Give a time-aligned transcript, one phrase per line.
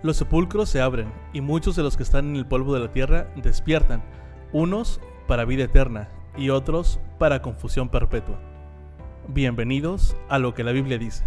[0.00, 2.92] Los sepulcros se abren y muchos de los que están en el polvo de la
[2.92, 4.04] tierra despiertan,
[4.52, 8.38] unos para vida eterna y otros para confusión perpetua.
[9.26, 11.24] Bienvenidos a lo que la Biblia dice.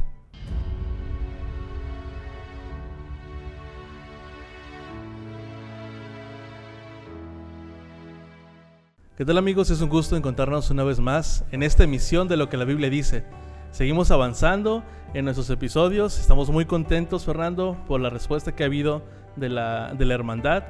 [9.17, 9.69] ¿Qué tal amigos?
[9.69, 12.89] Es un gusto encontrarnos una vez más en esta emisión de lo que la Biblia
[12.89, 13.25] dice.
[13.71, 14.83] Seguimos avanzando
[15.13, 19.01] en nuestros episodios, estamos muy contentos Fernando por la respuesta que ha habido
[19.35, 20.63] de la, de la hermandad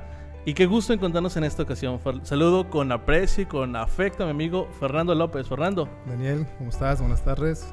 [0.45, 1.99] y qué gusto encontrarnos en esta ocasión.
[2.23, 5.47] Saludo con aprecio y con afecto a mi amigo Fernando López.
[5.47, 5.87] Fernando.
[6.07, 6.99] Daniel, ¿cómo estás?
[6.99, 7.71] Buenas tardes.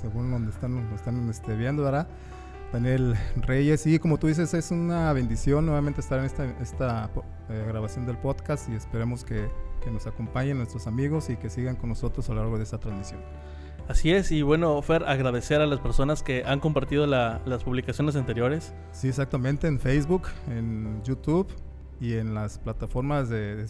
[0.00, 2.06] según donde están, están este, viendo, ¿verdad?
[2.72, 3.86] Daniel Reyes.
[3.86, 7.10] Y como tú dices, es una bendición nuevamente estar en esta, esta
[7.48, 9.50] eh, grabación del podcast y esperemos que,
[9.82, 12.78] que, nos acompañen nuestros amigos y que sigan con nosotros a lo largo de esta
[12.78, 13.20] transmisión.
[13.88, 18.16] Así es, y bueno, Fer, agradecer a las personas que han compartido la, las publicaciones
[18.16, 18.74] anteriores.
[18.92, 21.48] Sí, exactamente, en Facebook, en YouTube
[22.00, 23.66] y en las plataformas de,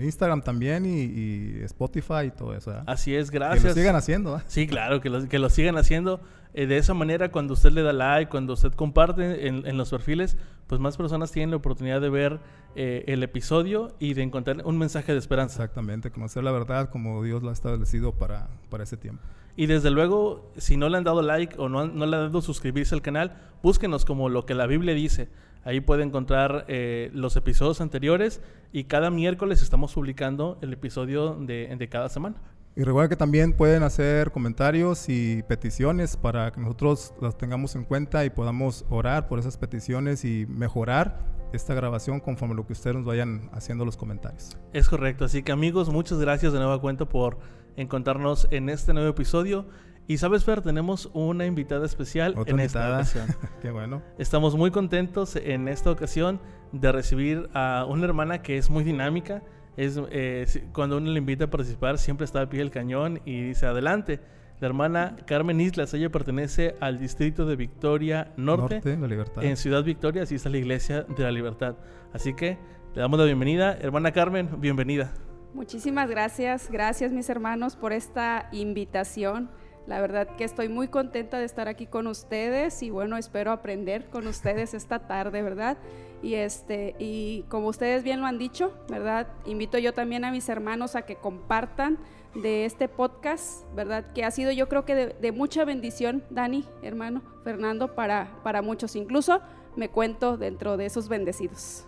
[0.00, 2.72] Instagram también y, Spotify y todo eso.
[2.86, 3.62] Así es, gracias.
[3.62, 4.42] Que lo sigan haciendo.
[4.48, 6.20] Sí, claro, que lo, que lo sigan haciendo.
[6.52, 10.36] Eh, de esa manera, cuando usted le da like, cuando usted comparte en, los perfiles,
[10.66, 12.40] pues más personas tienen la oportunidad de ver
[12.76, 15.62] eh, el episodio y de encontrar un mensaje de esperanza.
[15.62, 19.22] Exactamente, conocer la verdad como Dios lo ha establecido para, para ese tiempo.
[19.56, 22.42] Y desde luego, si no le han dado like o no, no le han dado
[22.42, 25.28] suscribirse al canal, búsquenos como lo que la Biblia dice.
[25.64, 31.74] Ahí puede encontrar eh, los episodios anteriores y cada miércoles estamos publicando el episodio de,
[31.76, 32.36] de cada semana.
[32.76, 37.84] Y recuerden que también pueden hacer comentarios y peticiones para que nosotros las tengamos en
[37.84, 41.20] cuenta y podamos orar por esas peticiones y mejorar
[41.52, 44.58] esta grabación conforme lo que ustedes nos vayan haciendo los comentarios.
[44.72, 47.38] Es correcto, así que amigos, muchas gracias de nueva cuenta por
[47.76, 49.66] encontrarnos en este nuevo episodio.
[50.06, 53.26] Y sabes, Fer, tenemos una invitada especial en esta ocasión.
[53.62, 54.02] Qué bueno.
[54.18, 56.40] Estamos muy contentos en esta ocasión
[56.72, 59.42] de recibir a una hermana que es muy dinámica.
[59.76, 63.42] Es, eh, cuando uno le invita a participar, siempre está a pie del cañón y
[63.42, 64.20] dice adelante.
[64.60, 69.42] La hermana Carmen Islas, ella pertenece al distrito de Victoria Norte, Norte la Libertad.
[69.42, 71.76] en Ciudad Victoria, así está la Iglesia de la Libertad.
[72.12, 72.58] Así que
[72.94, 73.76] le damos la bienvenida.
[73.80, 75.12] Hermana Carmen, bienvenida.
[75.54, 79.48] Muchísimas gracias, gracias mis hermanos por esta invitación.
[79.86, 84.10] La verdad que estoy muy contenta de estar aquí con ustedes y bueno, espero aprender
[84.10, 85.78] con ustedes esta tarde, ¿verdad?
[86.22, 89.28] Y este y como ustedes bien lo han dicho, ¿verdad?
[89.46, 91.98] Invito yo también a mis hermanos a que compartan
[92.34, 94.12] de este podcast, ¿verdad?
[94.12, 98.96] Que ha sido yo creo que de, mucha bendición, Dani, hermano, Fernando, para, para muchos.
[98.96, 99.40] Incluso
[99.76, 101.86] me cuento dentro de esos bendecidos.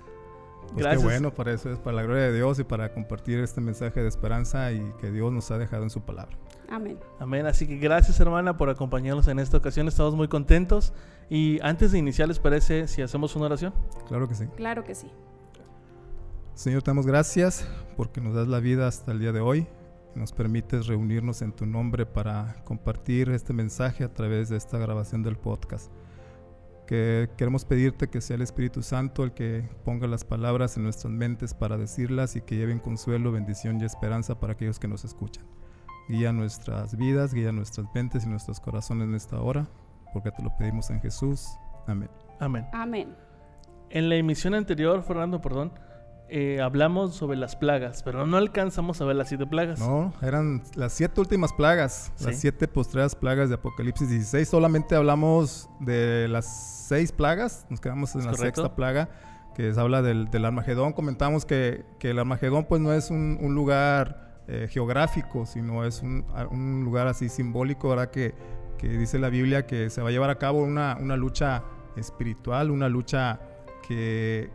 [0.73, 1.01] Pues Gracias.
[1.01, 4.03] qué bueno, para eso es para la gloria de Dios y para compartir este mensaje
[4.03, 6.37] de esperanza y que Dios nos ha dejado en su palabra.
[6.69, 6.99] Amén.
[7.19, 7.47] Amén.
[7.47, 9.89] Así que gracias hermana por acompañarnos en esta ocasión.
[9.89, 10.93] Estamos muy contentos.
[11.31, 13.73] Y antes de iniciar, ¿les parece si hacemos una oración?
[14.09, 14.47] Claro que sí.
[14.57, 15.11] Claro que sí.
[16.55, 19.67] Señor, te damos gracias porque nos das la vida hasta el día de hoy.
[20.15, 25.23] Nos permites reunirnos en tu nombre para compartir este mensaje a través de esta grabación
[25.23, 25.91] del podcast.
[26.87, 31.13] Que queremos pedirte que sea el Espíritu Santo el que ponga las palabras en nuestras
[31.13, 35.45] mentes para decirlas y que lleven consuelo, bendición y esperanza para aquellos que nos escuchan.
[36.09, 39.67] Guía nuestras vidas, guía nuestras mentes y nuestros corazones en esta hora,
[40.13, 41.49] porque te lo pedimos en Jesús.
[41.89, 42.09] Amén.
[42.39, 42.67] Amén.
[42.73, 43.17] Amén.
[43.91, 45.73] En la emisión anterior, Fernando, perdón,
[46.29, 49.79] eh, hablamos sobre las plagas, pero no alcanzamos a ver las siete plagas.
[49.79, 54.49] No, eran las siete últimas plagas, las siete postreras plagas de Apocalipsis 16.
[54.49, 59.09] Solamente hablamos de las seis plagas, nos quedamos en la sexta plaga,
[59.55, 60.93] que se habla del, Armagedón.
[60.93, 67.09] Comentamos que, el Armagedón pues no es un lugar eh, geográfico, sino es un, lugar
[67.09, 68.13] así simbólico, ¿verdad?
[68.13, 68.33] Que,
[68.79, 71.65] que, dice la Biblia que se va a llevar a cabo una, una lucha
[71.97, 73.41] espiritual, una lucha
[73.89, 74.49] que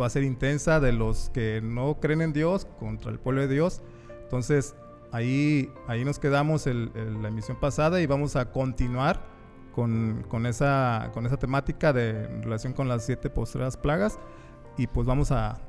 [0.00, 3.48] va a ser intensa de los que no creen en Dios contra el pueblo de
[3.48, 3.82] Dios.
[4.22, 4.74] Entonces,
[5.12, 9.32] ahí, ahí nos quedamos en la emisión pasada y vamos a continuar
[9.72, 14.18] con, con, esa, con esa temática de en relación con las siete postreras plagas
[14.76, 15.60] y pues vamos a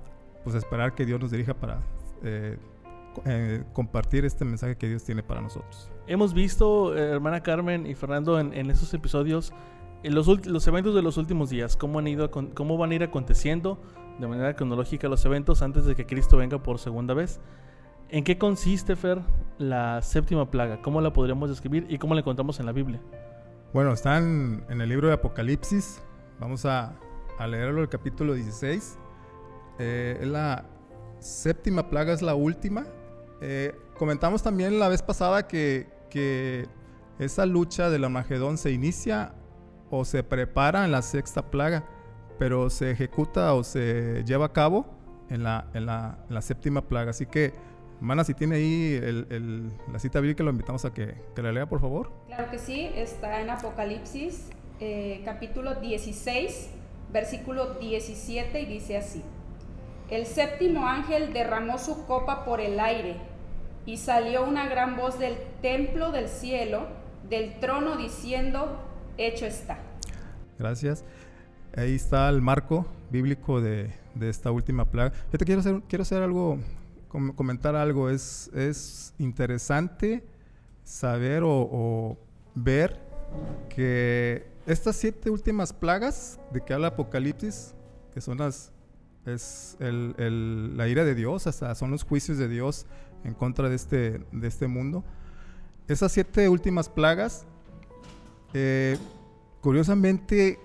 [0.43, 1.81] pues, esperar que Dios nos dirija para
[2.23, 2.57] eh,
[3.25, 5.89] eh, compartir este mensaje que Dios tiene para nosotros.
[6.07, 9.53] Hemos visto, eh, hermana Carmen y Fernando, en, esos episodios,
[10.03, 13.03] en los, los, eventos de los últimos días, cómo, han ido, cómo van a ir
[13.03, 13.81] aconteciendo
[14.19, 17.39] de manera cronológica los eventos antes de que Cristo venga por segunda vez.
[18.09, 19.21] ¿En qué consiste, Fer,
[19.57, 20.81] la séptima plaga?
[20.81, 23.01] ¿Cómo la podríamos describir y cómo la encontramos en la Biblia?
[23.73, 25.99] Bueno, están en el libro de Apocalipsis.
[26.39, 26.93] Vamos a,
[27.39, 28.99] leerlo el capítulo 16.
[29.79, 30.65] Eh, la
[31.17, 32.85] séptima plaga, es la última.
[33.41, 35.91] Eh, comentamos también la vez pasada que,
[37.17, 39.33] esa lucha del Armagedón se inicia
[39.89, 41.83] o se prepara en la sexta plaga.
[42.43, 44.85] Pero se ejecuta o se lleva a cabo
[45.29, 47.11] en la, en la, séptima plaga.
[47.11, 47.53] Así que,
[47.99, 48.99] hermana, si tiene ahí
[49.89, 52.11] la cita bíblica, lo invitamos a que, que, la lea, por favor.
[52.27, 54.49] Claro que sí, está en Apocalipsis,
[54.81, 56.71] eh, capítulo 16,
[57.13, 59.23] versículo 17, y dice así.
[60.09, 63.15] El séptimo ángel derramó su copa por el aire,
[63.85, 66.87] y salió una gran voz del templo del cielo,
[67.29, 68.81] del trono, diciendo,
[69.17, 69.77] hecho está.
[70.59, 71.05] Gracias.
[71.75, 73.91] Ahí está el marco bíblico de,
[74.21, 75.11] esta última plaga.
[75.31, 76.59] Yo te quiero hacer, quiero hacer algo,
[77.07, 78.11] comentar algo.
[78.11, 80.23] Es, es interesante
[80.83, 82.17] saber o,
[82.53, 82.99] ver
[83.69, 87.73] que estas siete últimas plagas de que habla Apocalipsis,
[88.13, 88.71] que son las
[89.25, 92.85] es la ira de Dios, hasta son los juicios de Dios
[93.23, 95.03] en contra de este, de este mundo.
[95.87, 97.45] Esas siete últimas plagas,
[98.53, 98.97] eh,
[99.61, 100.59] curiosamente,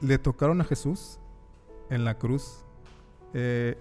[0.00, 1.18] le tocaron a Jesús
[1.90, 2.64] en la cruz.
[3.34, 3.76] Eh,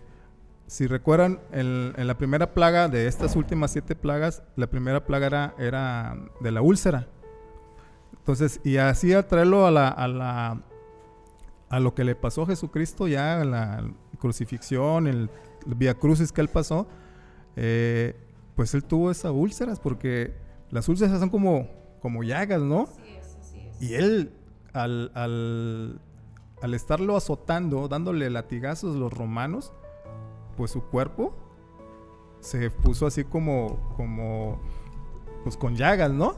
[0.67, 5.55] si recuerdan, en, la primera plaga de estas últimas siete plagas, la primera plaga era,
[5.57, 7.07] era de la úlcera.
[8.17, 10.63] Entonces, y así al traerlo a la, a la
[11.69, 15.29] a lo que le pasó a Jesucristo ya en la crucifixión, el,
[15.65, 16.87] el via crucis que él pasó,
[17.55, 18.15] eh,
[18.55, 20.33] pues él tuvo esas úlceras porque
[20.71, 21.69] las úlceras son como,
[22.01, 22.87] como llagas, ¿no?
[23.79, 24.31] Y él,
[24.73, 25.99] al, al,
[26.61, 29.73] estarlo azotando, dándole latigazos los romanos,
[30.55, 31.33] pues su cuerpo
[32.39, 34.59] se puso así como, como,
[35.43, 36.35] pues con llagas, ¿no?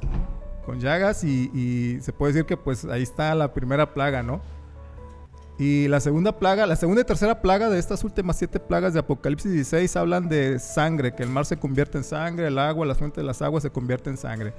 [0.66, 4.42] Con llagas y, se puede decir que pues ahí está la primera plaga, ¿no?
[5.58, 9.00] Y la segunda plaga, la segunda y tercera plaga de estas últimas siete plagas de
[9.00, 12.96] Apocalipsis 16 hablan de sangre, que el mar se convierte en sangre, el agua, la
[12.96, 14.54] fuente de las aguas se convierte en sangre.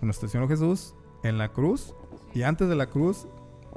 [0.00, 1.94] Nuestro Señor Jesús en la cruz
[2.34, 3.28] y antes de la cruz,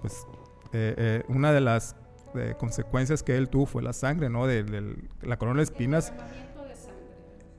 [0.01, 0.25] pues
[0.73, 1.95] eh, eh, una de las
[2.35, 4.47] eh, consecuencias que él tuvo fue la sangre, ¿no?
[4.47, 6.13] De, la corona de espinas.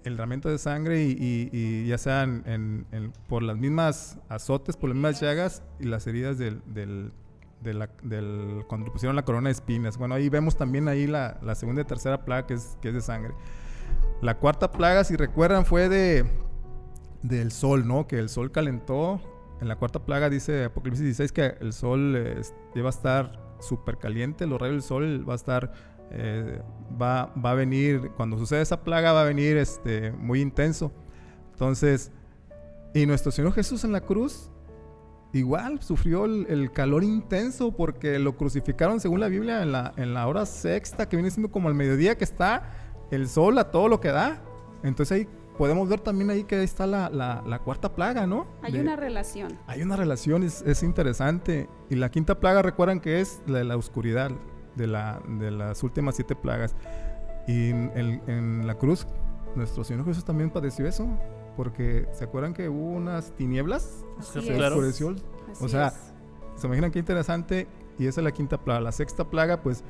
[0.05, 2.85] El derramamiento de sangre y, ya sean
[3.27, 6.61] por las mismas azotes, por las mismas llagas y las heridas del
[7.65, 9.97] de la, del, cuando pusieron la corona de espinas.
[9.97, 12.95] Bueno, ahí vemos también ahí la, la, segunda y tercera plaga que es, que es
[12.95, 13.33] de sangre.
[14.21, 16.25] La cuarta plaga, si recuerdan, fue de
[17.23, 18.07] del sol, ¿no?
[18.07, 19.21] Que el sol calentó.
[19.65, 22.43] En la cuarta plaga dice Apocalipsis 16 que el sol eh,
[22.83, 25.73] va a estar súper caliente, los rayos del sol va a estar,
[26.11, 26.61] eh,
[27.01, 30.93] va, va, a venir, cuando sucede esa plaga va a venir este, muy intenso.
[31.53, 32.13] Entonces,
[32.93, 34.51] y nuestro Señor Jesús en la cruz
[35.33, 40.27] igual sufrió el, calor intenso porque lo crucificaron según la Biblia en la, en la
[40.27, 42.71] hora sexta, que viene siendo como el mediodía que está
[43.11, 44.43] el sol a todo lo que da.
[44.83, 45.29] Entonces ahí
[45.59, 48.47] podemos ver también ahí que ahí está la, la, cuarta plaga, ¿no?
[48.63, 49.59] Hay una relación.
[49.67, 51.69] Hay una relación, es, es, interesante.
[51.91, 54.31] Y la quinta plaga, recuerdan que es la de la oscuridad,
[54.75, 56.75] de, la, de las últimas siete plagas.
[57.47, 59.07] Y en, en la cruz,
[59.55, 61.09] nuestro Señor Jesús también padeció eso
[61.57, 65.15] porque se acuerdan que hubo unas tinieblas, se oscureció,
[65.61, 65.93] o sea,
[66.57, 67.67] se imaginan qué interesante
[67.99, 69.85] y esa es la quinta plaga, la sexta plaga pues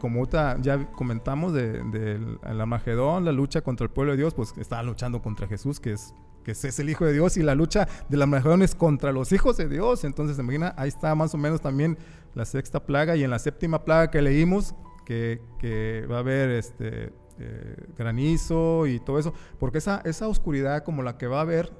[0.00, 0.28] como
[0.60, 4.86] ya comentamos del de, la Magedón, la lucha contra el pueblo de Dios, pues estaban
[4.86, 6.14] luchando contra Jesús, que es
[6.46, 9.32] que es el Hijo de Dios, y la lucha de la Magedón es contra los
[9.32, 10.04] hijos de Dios.
[10.04, 11.98] Entonces, imagina, ahí está más o menos también
[12.36, 17.12] la sexta plaga, y en la séptima plaga que leímos, que, va a haber este,
[17.38, 21.72] eh, granizo y todo eso, porque esa, esa oscuridad como la que va a haber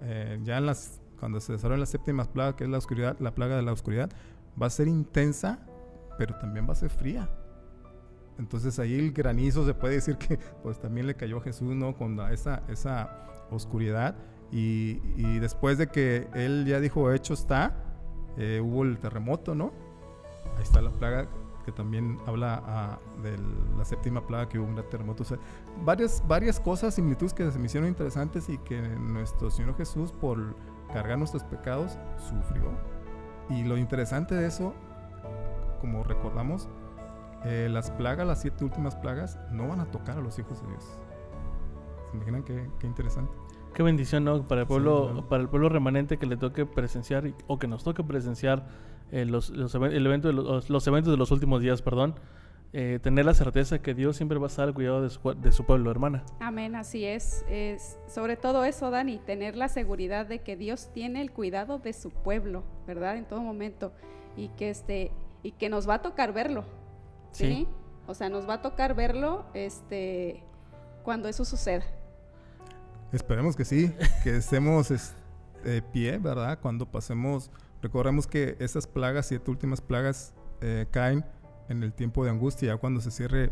[0.00, 3.34] eh, ya en las, cuando se desarrolla la séptima plaga, que es la oscuridad, la
[3.36, 4.10] plaga de la oscuridad,
[4.60, 5.60] va a ser intensa,
[6.18, 7.30] pero también va a ser fría.
[8.42, 11.94] Entonces ahí el granizo se puede decir que pues también le cayó a Jesús, ¿no?
[11.96, 14.16] Con esa, esa oscuridad.
[14.50, 17.74] Y, y, después de que él ya dijo, hecho está,
[18.36, 19.72] eh, hubo el terremoto, ¿no?
[20.56, 21.26] Ahí está la plaga
[21.64, 23.38] que también habla ah, de
[23.78, 25.22] la séptima plaga que hubo un gran terremoto.
[25.22, 25.38] O sea,
[25.84, 30.56] varias, varias cosas, similitudes que se me hicieron interesantes y que nuestro Señor Jesús, por
[30.92, 32.64] cargar nuestros pecados, sufrió.
[33.48, 34.74] Y lo interesante de eso,
[35.80, 36.68] como recordamos,
[37.44, 40.68] eh, las plagas, las siete últimas plagas, no van a tocar a los hijos de
[40.68, 40.84] Dios.
[42.10, 43.32] ¿Se imaginan qué, qué interesante?
[43.74, 44.46] Qué bendición, ¿no?
[44.46, 48.04] Para el pueblo, para el pueblo remanente que le toque presenciar o que nos toque
[48.04, 48.66] presenciar
[49.10, 52.14] eh, los, los, el evento de los, los, eventos de los últimos días, perdón,
[52.74, 55.52] eh, tener la certeza que Dios siempre va a estar al cuidado de su, de
[55.52, 56.22] su pueblo, hermana.
[56.40, 57.44] Amén, así es.
[57.48, 57.98] es.
[58.08, 62.10] Sobre todo eso, Dani, tener la seguridad de que Dios tiene el cuidado de su
[62.10, 63.16] pueblo, ¿verdad?
[63.16, 63.92] En todo momento.
[64.36, 66.64] Y que, este, y que nos va a tocar verlo.
[67.32, 67.68] ¿Sí?
[68.06, 70.42] O sea, nos va a tocar verlo este,
[71.02, 71.84] cuando eso suceda.
[73.12, 74.88] Esperemos que sí, que estemos
[75.64, 76.58] de pie, ¿verdad?
[76.60, 77.50] Cuando pasemos
[77.82, 81.24] Recordemos que esas plagas, siete últimas plagas, eh, caen
[81.68, 83.50] en el tiempo de angustia, ya cuando se cierre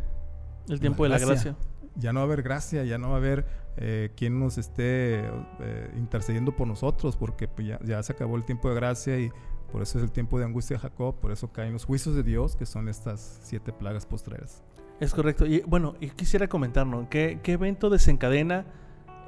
[0.69, 1.57] el tiempo de la gracia.
[1.97, 3.45] Ya no va a haber gracia, ya no va a haber
[3.77, 5.25] eh, quien nos esté
[5.59, 9.33] eh, intercediendo por nosotros, porque pues, ya, ya, se acabó el tiempo de gracia y
[9.73, 12.23] por eso es el tiempo de angustia de Jacob, por eso caen los juicios de
[12.23, 14.63] Dios, que son estas siete plagas postreras.
[15.01, 15.47] Es correcto.
[15.47, 18.67] Y bueno, y quisiera comentarnos, ¿qué, ¿qué evento desencadena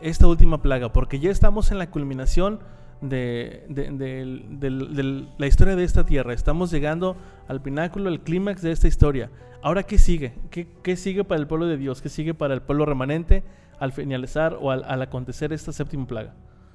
[0.02, 0.92] esta última plaga?
[0.92, 2.61] Porque ya estamos en la culminación
[3.02, 6.32] de, de, la historia de esta tierra.
[6.32, 7.16] Estamos llegando
[7.49, 9.30] al pináculo, al clímax de esta historia.
[9.62, 10.32] Ahora, ¿qué sigue?
[10.50, 12.00] ¿Qué, sigue para el pueblo de Dios?
[12.00, 13.42] ¿Qué sigue para el pueblo remanente
[13.78, 16.34] al finalizar o al, acontecer esta séptima plaga?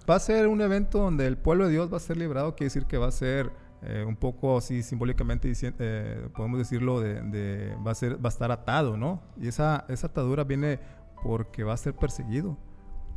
[0.09, 2.67] Va a ser un evento donde el pueblo de Dios va a ser librado, quiere
[2.67, 7.91] decir que va a ser eh, un poco así simbólicamente, eh, podemos decirlo, de, va,
[7.91, 9.21] a ser, va a estar atado, ¿no?
[9.35, 10.79] Y esa, esa atadura viene
[11.23, 12.57] porque va a ser perseguido.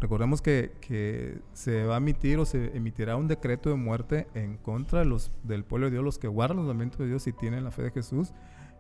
[0.00, 5.00] Recordemos que, se va a emitir o se emitirá un decreto de muerte en contra
[5.00, 7.64] de los, del pueblo de Dios, los que guardan los mandamientos de Dios y tienen
[7.64, 8.32] la fe de Jesús.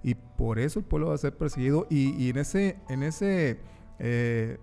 [0.02, 1.86] Y por eso el pueblo va a ser perseguido.
[1.90, 3.60] Y, en ese, en ese
[3.98, 4.58] eh,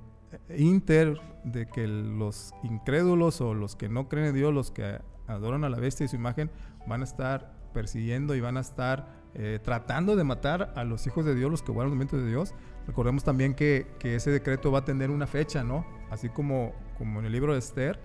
[0.56, 5.64] inter de que los incrédulos o los que no creen en Dios, los que adoran
[5.64, 6.52] a la bestia y su imagen,
[6.88, 11.26] van a estar persiguiendo y van a estar eh, tratando de matar a los hijos
[11.26, 12.56] de Dios, los que guardan los mandamientos de Dios.
[12.88, 15.86] Recordemos también que, ese decreto va a tener una fecha, ¿no?
[16.10, 18.00] así como, como en el libro de Esther,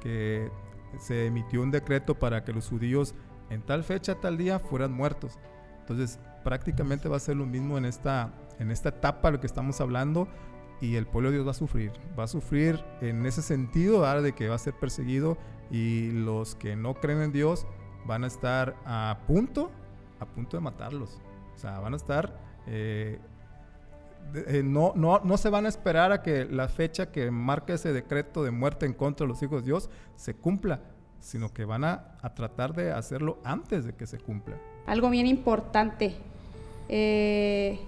[0.00, 0.50] que
[0.98, 3.14] se emitió un decreto para que los judíos
[3.50, 5.38] en tal fecha, tal día, fueran muertos.
[5.80, 9.80] Entonces, prácticamente va a ser lo mismo en esta, en esta etapa lo que estamos
[9.80, 10.28] hablando
[10.80, 11.92] y el pueblo de Dios va a sufrir.
[12.18, 15.38] Va a sufrir en ese sentido de que va a ser perseguido
[15.70, 17.66] y los que no creen en Dios
[18.06, 19.70] van a estar a punto,
[20.20, 21.20] a punto de matarlos.
[21.54, 23.18] O sea, van a estar eh,
[24.34, 27.92] eh, no, no, no se van a esperar a que la fecha que marca ese
[27.92, 30.80] decreto de muerte en contra de los hijos de Dios se cumpla,
[31.20, 34.56] sino que van a, tratar de hacerlo antes de que se cumpla.
[34.86, 36.16] Algo bien importante.
[36.88, 37.78] Eh,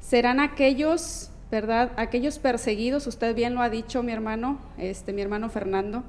[0.00, 1.92] serán aquellos, ¿verdad?
[1.96, 6.04] Aquellos perseguidos, usted bien lo ha dicho, mi hermano, este, mi hermano Fernando,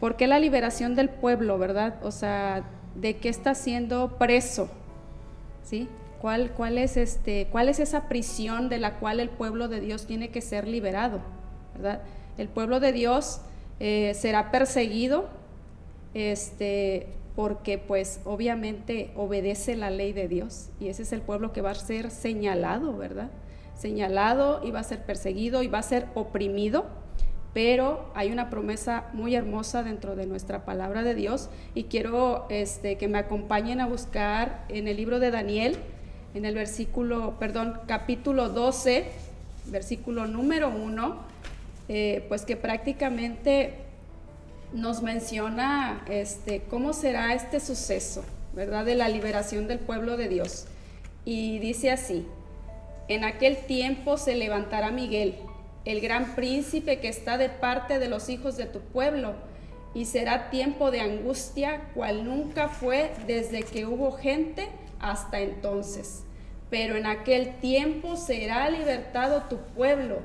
[0.00, 1.96] porque la liberación del pueblo, ¿verdad?
[2.02, 2.64] O sea,
[2.94, 4.68] de qué está siendo preso,
[5.64, 5.88] ¿sí?
[6.20, 10.30] ¿Cuál, es este, ¿Cuál es esa prisión de la cual el pueblo de Dios tiene
[10.30, 11.20] que ser liberado?
[11.74, 12.00] ¿verdad?
[12.38, 13.42] El pueblo de Dios
[13.78, 15.28] eh, será perseguido
[16.14, 21.60] este, porque pues obviamente obedece la ley de Dios y ese es el pueblo que
[21.60, 23.30] va a ser señalado, ¿verdad?
[23.76, 26.86] Señalado va a ser perseguido y va a ser oprimido,
[27.52, 32.96] pero hay una promesa muy hermosa dentro de nuestra palabra de Dios y quiero este,
[32.96, 35.76] que me acompañen a buscar en el libro de Daniel,
[36.34, 39.06] en el versículo, perdón, capítulo 12,
[39.66, 41.16] versículo número 1,
[41.88, 43.74] eh, pues que prácticamente
[44.72, 48.84] nos menciona este, cómo será este suceso, ¿verdad?
[48.84, 50.66] De la liberación del pueblo de Dios.
[51.24, 52.26] Y dice así,
[53.08, 55.36] en aquel tiempo se levantará Miguel,
[55.84, 59.34] el gran príncipe que está de parte de los hijos de tu pueblo,
[59.94, 64.68] y será tiempo de angustia cual nunca fue desde que hubo gente
[64.98, 66.24] hasta entonces.
[66.68, 70.18] Pero en aquel tiempo será libertado tu pueblo,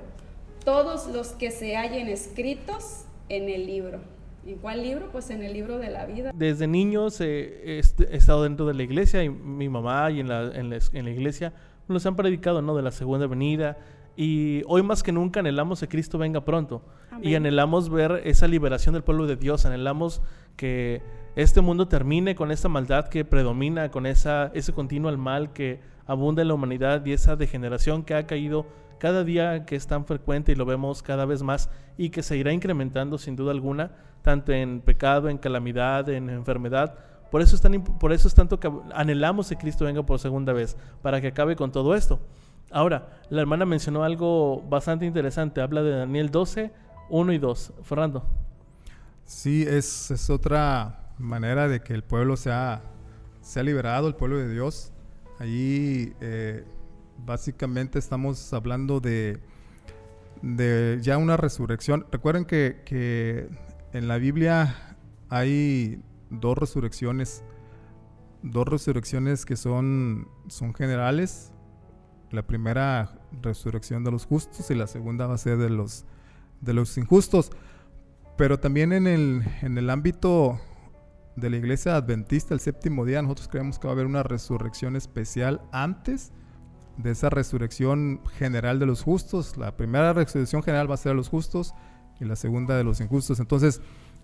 [0.65, 3.99] todos los que se hallen escritos en el libro.
[4.45, 5.09] ¿En cuál libro?
[5.11, 6.31] Pues en el libro de la vida.
[6.33, 11.53] Desde niños he estado dentro de la iglesia y mi mamá y en la, iglesia
[11.93, 12.75] nos han predicado ¿no?
[12.75, 13.77] de la segunda venida
[14.15, 16.81] y hoy más que nunca anhelamos que Cristo venga pronto
[17.21, 20.21] y anhelamos ver esa liberación del pueblo de Dios, anhelamos
[20.55, 21.01] que
[21.35, 26.41] este mundo termine con esa maldad que predomina, con esa, ese continuo mal que abunda
[26.41, 28.65] en la humanidad y esa degeneración que ha caído
[28.99, 32.35] cada día que es tan frecuente y lo vemos cada vez más y que se
[32.35, 33.91] irá incrementando sin duda alguna,
[34.21, 36.95] tanto en pecado, en calamidad, en enfermedad.
[37.31, 40.53] Por eso, es tan, por eso es tanto que anhelamos que Cristo venga por segunda
[40.53, 42.19] vez, para que acabe con todo esto.
[42.71, 46.71] Ahora, la hermana mencionó algo bastante interesante, habla de Daniel 12,
[47.09, 47.73] 1 y 2.
[47.83, 48.23] Fernando.
[49.25, 52.81] Sí, es, es otra manera de que el pueblo sea,
[53.41, 54.91] sea liberado, el pueblo de Dios.
[55.39, 56.63] Allí eh,
[57.25, 59.39] básicamente estamos hablando de,
[60.41, 62.05] de, ya una resurrección.
[62.11, 63.49] Recuerden que, que,
[63.93, 64.97] en la Biblia
[65.29, 67.43] hay dos resurrecciones,
[68.43, 71.51] dos resurrecciones que son, son generales.
[72.31, 76.05] La primera resurrección de los justos y la segunda va a ser de los,
[76.61, 77.51] de los injustos.
[78.37, 80.59] Pero también en el, en el ámbito
[81.35, 84.95] de la iglesia adventista, el séptimo día, nosotros creemos que va a haber una resurrección
[84.95, 86.31] especial antes
[86.97, 89.57] de esa resurrección general de los justos.
[89.57, 91.73] La primera resurrección general va a ser de los justos
[92.19, 93.39] y la segunda de los injustos.
[93.39, 93.81] Entonces,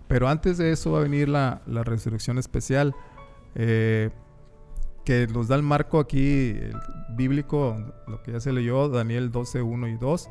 [0.08, 2.94] pero antes de eso va a venir la, resurrección especial.
[3.54, 4.10] Eh,
[5.06, 6.58] que nos da el marco aquí
[7.10, 7.76] bíblico,
[8.08, 10.28] lo que ya se leyó, Daniel 12, 1 y 2,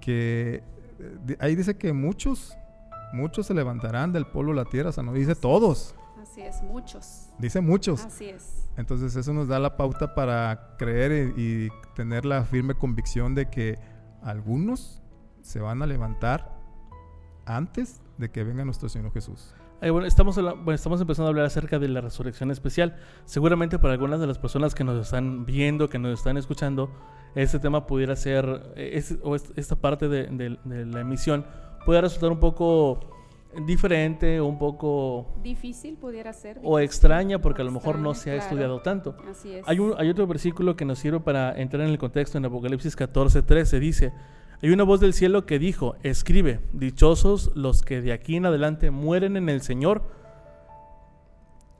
[0.00, 0.64] que
[0.98, 2.58] eh, ahí dice que muchos,
[3.12, 5.94] muchos se levantarán del polvo de la tierra, o sea, no dice todos.
[6.20, 7.28] Así es, muchos.
[7.38, 8.04] Dice muchos.
[8.04, 8.68] Así es.
[8.76, 13.48] Entonces eso nos da la pauta para creer y, y tener la firme convicción de
[13.48, 13.78] que
[14.20, 15.00] algunos
[15.42, 16.58] se van a levantar
[17.46, 19.54] antes de que venga nuestro Señor Jesús.
[19.80, 22.96] bueno, estamos, bueno, estamos empezando a hablar acerca de la resurrección especial.
[23.24, 26.90] Seguramente para algunas de las personas que nos están viendo, que nos están escuchando,
[27.34, 28.44] este tema pudiera ser,
[29.22, 31.46] o esta parte de, de, la emisión,
[31.86, 33.00] puede resultar un poco
[33.66, 35.34] diferente, un poco...
[35.42, 36.60] Difícil pudiera ser.
[36.62, 39.16] O extraña porque a lo mejor no se ha estudiado tanto.
[39.30, 39.68] Así es.
[39.68, 42.94] Hay, un, hay otro versículo que nos sirve para entrar en el contexto en Apocalipsis
[42.96, 43.80] 14, 13.
[43.80, 44.12] Dice,
[44.60, 48.90] hay una voz del cielo que dijo, escribe, dichosos los que de aquí en adelante
[48.90, 50.02] mueren en el Señor.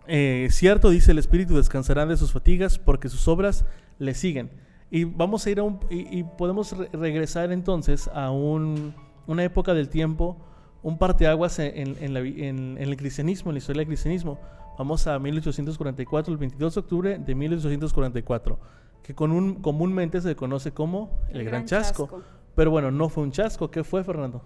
[0.07, 3.65] Eh, cierto, dice el Espíritu, descansarán de sus fatigas porque sus obras
[3.99, 4.51] le siguen.
[4.93, 8.95] Y vamos a ir a un, y, podemos regresar entonces a un,
[9.27, 10.37] una época del tiempo,
[10.83, 14.39] un parteaguas en, en, en, el cristianismo, en la historia del cristianismo.
[14.79, 18.61] Vamos a 1844, el 22 de octubre de 1844,
[19.03, 22.23] que con un, comúnmente se conoce como el, Gran, chasco
[22.59, 23.71] pero bueno, no fue un chasco.
[23.71, 24.43] ¿Qué fue, Fernando?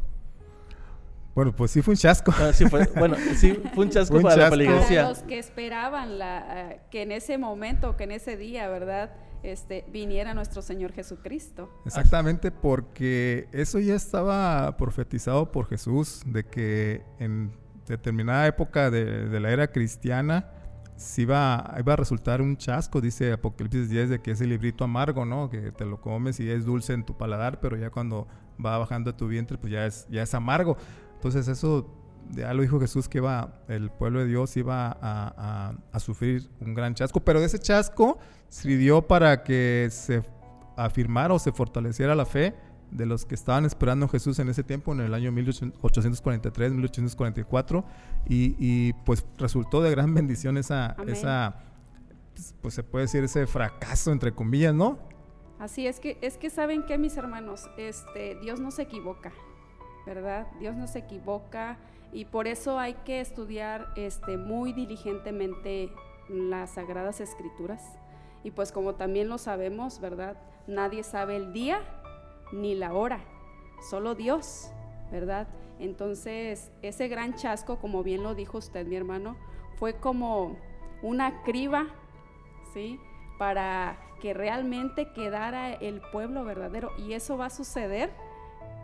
[1.35, 2.31] Bueno, pues sí fue un chasco.
[2.39, 6.73] Ah, sí fue, bueno, sí fue un chasco para la Para los que esperaban la,
[6.73, 9.13] eh, que en ese momento, que en ese día, ¿verdad?
[9.43, 11.71] Este, viniera nuestro Señor Jesucristo.
[11.87, 17.51] Exactamente, porque eso ya estaba profetizado por Jesús, de que en
[17.87, 20.51] determinada época de, de la era cristiana,
[21.03, 24.85] si iba, iba a resultar un chasco, dice Apocalipsis 10, de que es el librito
[24.85, 25.51] amargo, ¿no?
[25.51, 28.27] Que te lo comes y es dulce en tu paladar, pero ya cuando
[28.65, 30.77] va bajando a tu vientre, pues ya es, ya es amargo.
[31.15, 31.87] Entonces eso
[32.31, 36.75] ya lo dijo Jesús que iba, el pueblo de Dios iba a, a, sufrir un
[36.75, 38.19] gran chasco, pero ese chasco
[38.49, 40.23] sirvió para que se
[40.77, 42.55] afirmara o se fortaleciera la fe
[42.93, 47.85] de los que estaban esperando a Jesús en ese tiempo, en el año 1843, 1844,
[48.29, 51.57] y, y pues resultó de gran bendición esa, esa,
[52.61, 54.99] pues se puede decir ese fracaso, entre comillas, ¿no?
[55.59, 59.33] Así es que, es que saben que mis hermanos, este, Dios no se equivoca,
[60.07, 60.47] ¿verdad?
[60.59, 61.79] Dios no se equivoca
[62.13, 65.91] y por eso hay que estudiar este, muy diligentemente
[66.29, 67.83] las sagradas escrituras.
[68.45, 70.37] Y pues como también lo sabemos, ¿verdad?
[70.67, 71.81] Nadie sabe el día
[72.53, 73.21] ni la hora,
[73.89, 74.71] solo Dios,
[75.11, 75.49] ¿verdad?
[75.79, 79.37] Entonces, ese gran chasco, como bien lo dijo usted, mi hermano,
[79.77, 80.57] fue como
[81.03, 81.87] una criba,
[82.73, 83.01] ¿sí?
[83.39, 86.93] Para que realmente quedara el pueblo verdadero.
[86.99, 88.11] Y eso va a suceder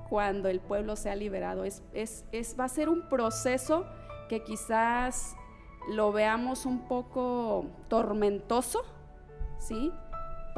[0.09, 1.65] cuando el pueblo sea liberado.
[1.65, 3.87] Es, es, es, va a ser un proceso
[4.29, 5.37] que quizás
[5.89, 8.83] lo veamos un poco tormentoso,
[9.59, 9.93] ¿sí?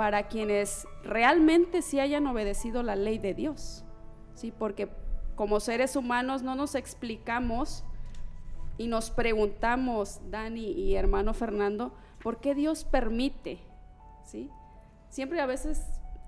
[0.00, 3.84] Para quienes realmente sí hayan obedecido la ley de Dios.
[4.32, 4.50] ¿sí?
[4.50, 4.88] Porque
[5.34, 7.84] como seres humanos no nos explicamos
[8.78, 13.58] y nos preguntamos, Dani y hermano Fernando, ¿por qué Dios permite?
[14.24, 14.48] ¿sí?
[15.10, 15.84] Siempre a veces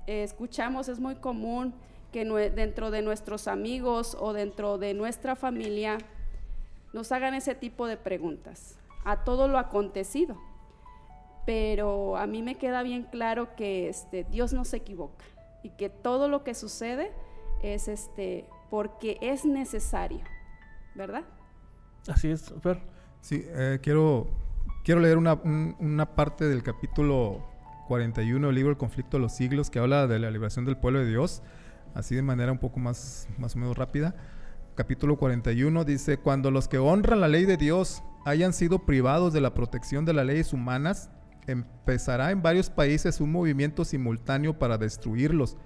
[0.07, 1.73] eh, escuchamos, es muy común
[2.13, 5.97] que dentro de nuestros amigos o dentro de nuestra familia
[6.93, 10.37] nos hagan ese tipo de preguntas a todo lo acontecido
[11.45, 15.25] pero a mí me queda bien claro que este, Dios no se equivoca
[15.63, 17.13] y que todo lo que sucede
[17.63, 20.21] es este, porque es necesario,
[20.95, 21.25] ¿verdad?
[22.09, 22.81] Así es, Fer.
[23.21, 24.29] Sí, eh, quiero,
[24.85, 27.47] quiero leer una, una, parte del capítulo
[27.87, 30.99] 41 del libro El conflicto de los siglos que habla de la liberación del pueblo
[30.99, 31.43] de Dios,
[31.95, 34.17] así de manera un poco más, más o menos rápida.
[34.75, 39.41] Capítulo 41 dice, cuando los que honran la ley de Dios hayan sido privados de
[39.41, 41.11] la protección de las leyes humanas,
[41.47, 45.57] empezará en varios países un movimiento simultáneo para destruirlos.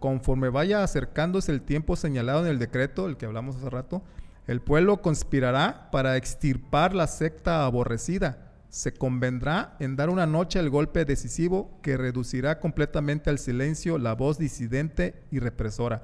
[0.00, 4.02] Conforme vaya acercándose el tiempo señalado en el decreto, el que hablamos hace rato,
[4.46, 8.52] el pueblo conspirará para extirpar la secta aborrecida.
[8.68, 14.14] Se convendrá en dar una noche el golpe decisivo que reducirá completamente al silencio la
[14.14, 16.02] voz disidente y represora.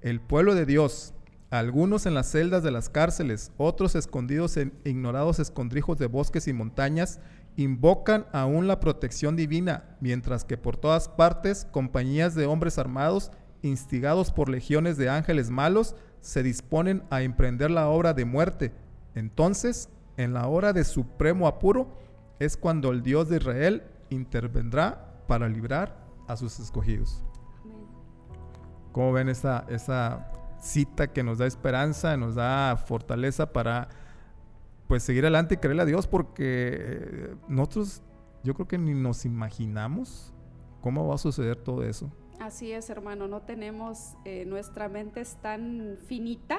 [0.00, 1.14] El pueblo de Dios,
[1.50, 6.52] algunos en las celdas de las cárceles, otros escondidos en ignorados escondrijos de bosques y
[6.52, 7.20] montañas,
[7.62, 13.30] invocan aún la protección divina, mientras que por todas partes compañías de hombres armados,
[13.62, 18.72] instigados por legiones de ángeles malos, se disponen a emprender la obra de muerte.
[19.14, 21.98] Entonces, en la hora de supremo apuro,
[22.38, 25.96] es cuando el Dios de Israel intervendrá para librar
[26.26, 27.22] a sus escogidos.
[28.92, 29.66] ¿Cómo ven esta
[30.60, 33.88] cita que nos da esperanza, nos da fortaleza para
[34.90, 38.02] pues seguir adelante y creerle a Dios porque eh, nosotros
[38.42, 40.34] yo creo que ni nos imaginamos
[40.80, 42.10] cómo va a suceder todo eso.
[42.40, 46.58] Así es, hermano, no tenemos, eh, nuestra mente es tan finita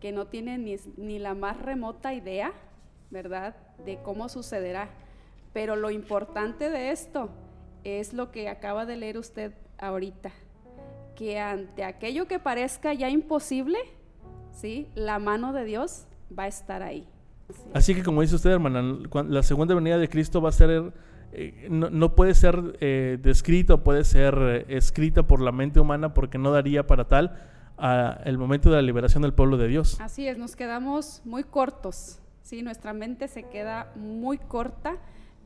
[0.00, 2.52] que no tiene ni, ni la más remota idea,
[3.12, 3.54] ¿verdad?,
[3.84, 4.90] de cómo sucederá.
[5.52, 7.30] Pero lo importante de esto
[7.84, 10.32] es lo que acaba de leer usted ahorita,
[11.14, 13.78] que ante aquello que parezca ya imposible,
[14.50, 14.90] ¿sí?
[14.96, 17.08] La mano de Dios va a estar ahí.
[17.74, 20.92] Así, que como dice usted, hermana, la segunda venida de Cristo va a ser,
[21.32, 26.38] eh, no, puede ser eh, descrita, puede ser eh, escrita por la mente humana porque
[26.38, 27.38] no daría para tal
[27.78, 30.00] a el momento de la liberación del pueblo de Dios.
[30.00, 32.62] Así es, nos quedamos muy cortos, ¿sí?
[32.62, 34.96] Nuestra mente se queda muy corta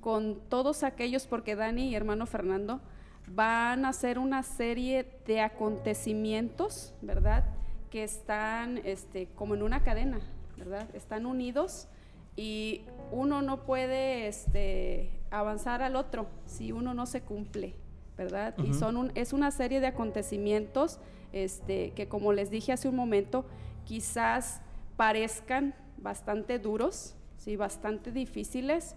[0.00, 2.80] con todos aquellos, porque Dani y hermano Fernando
[3.26, 7.44] van a hacer una serie de acontecimientos, ¿verdad?
[7.90, 10.20] Que están este, como en una cadena,
[10.60, 10.94] ¿verdad?
[10.94, 11.88] Están unidos
[12.36, 17.74] y uno no puede este, avanzar al otro si uno no se cumple,
[18.16, 18.54] ¿verdad?
[18.58, 21.00] Y son es una serie de acontecimientos
[21.32, 23.46] este, que, como les dije hace un momento,
[23.86, 24.60] quizás
[24.96, 27.56] parezcan bastante duros, ¿sí?
[27.56, 28.96] bastante difíciles,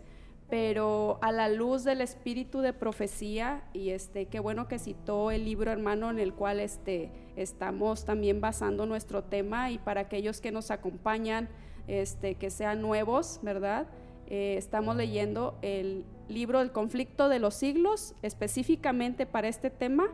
[0.53, 5.45] pero a la luz del espíritu de profecía, y este, qué bueno que citó el
[5.45, 10.51] libro hermano en el cual este, estamos también basando nuestro tema, y para aquellos que
[10.51, 11.49] nos acompañan,
[11.87, 13.87] este, que sean nuevos, ¿verdad?
[14.27, 20.05] Eh, estamos leyendo el libro del conflicto de los siglos, específicamente para este tema,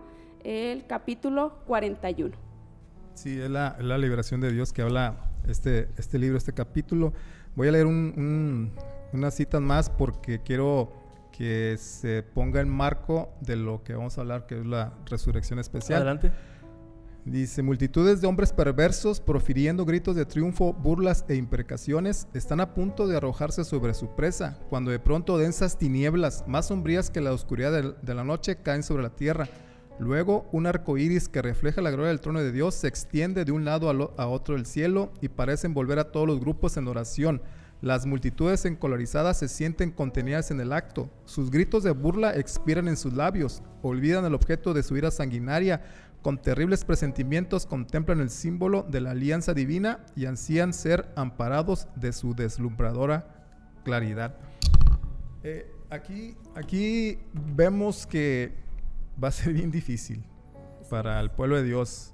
[0.46, 2.34] el capítulo 41.
[3.14, 5.18] Sí, es la, la liberación de Dios que habla
[5.50, 7.12] este, este libro, este capítulo.
[7.58, 8.72] Voy a leer un
[9.14, 10.92] unas citas más porque quiero
[11.32, 15.60] que se ponga en marco de lo que vamos a hablar, que es la resurrección
[15.60, 16.02] especial.
[16.02, 16.32] Adelante.
[17.26, 23.08] Dice, multitudes de hombres perversos, profiriendo gritos de triunfo, burlas e imprecaciones, están a punto
[23.08, 27.96] de arrojarse sobre su presa, cuando de pronto densas tinieblas, más sombrías que la oscuridad
[28.02, 29.48] de, la noche, caen sobre la tierra.
[30.00, 33.52] Luego, un arco iris que refleja la gloria del trono de Dios se extiende de
[33.52, 36.88] un lado a, a otro del cielo y parece envolver a todos los grupos en
[36.88, 37.42] oración.
[37.82, 41.10] Las multitudes encolorizadas se sienten contenidas en el acto.
[41.24, 43.64] Sus gritos de burla expiran en sus labios.
[43.82, 45.82] Olvidan el objeto de su ira sanguinaria.
[46.22, 52.12] Con terribles presentimientos contemplan el símbolo de la alianza divina y ansían ser amparados de
[52.12, 53.48] su deslumbradora
[53.86, 54.36] claridad.
[55.44, 57.20] Eh, aquí, aquí
[57.56, 58.54] vemos que
[59.24, 60.22] va a ser bien difícil
[60.90, 62.14] para el pueblo de Dios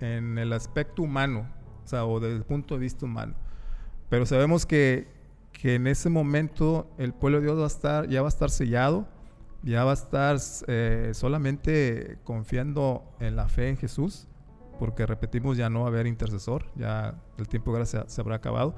[0.00, 1.46] en el aspecto humano,
[1.84, 3.41] o sea, o desde el punto de vista humano.
[4.12, 5.08] Pero sabemos que,
[5.62, 9.08] en ese momento el pueblo de Dios va a estar, ya va a estar sellado,
[9.62, 14.28] ya va a estar eh, solamente confiando en la fe en Jesús,
[14.78, 18.34] porque repetimos, ya no va a haber intercesor, ya el tiempo de gracia se habrá
[18.34, 18.74] acabado.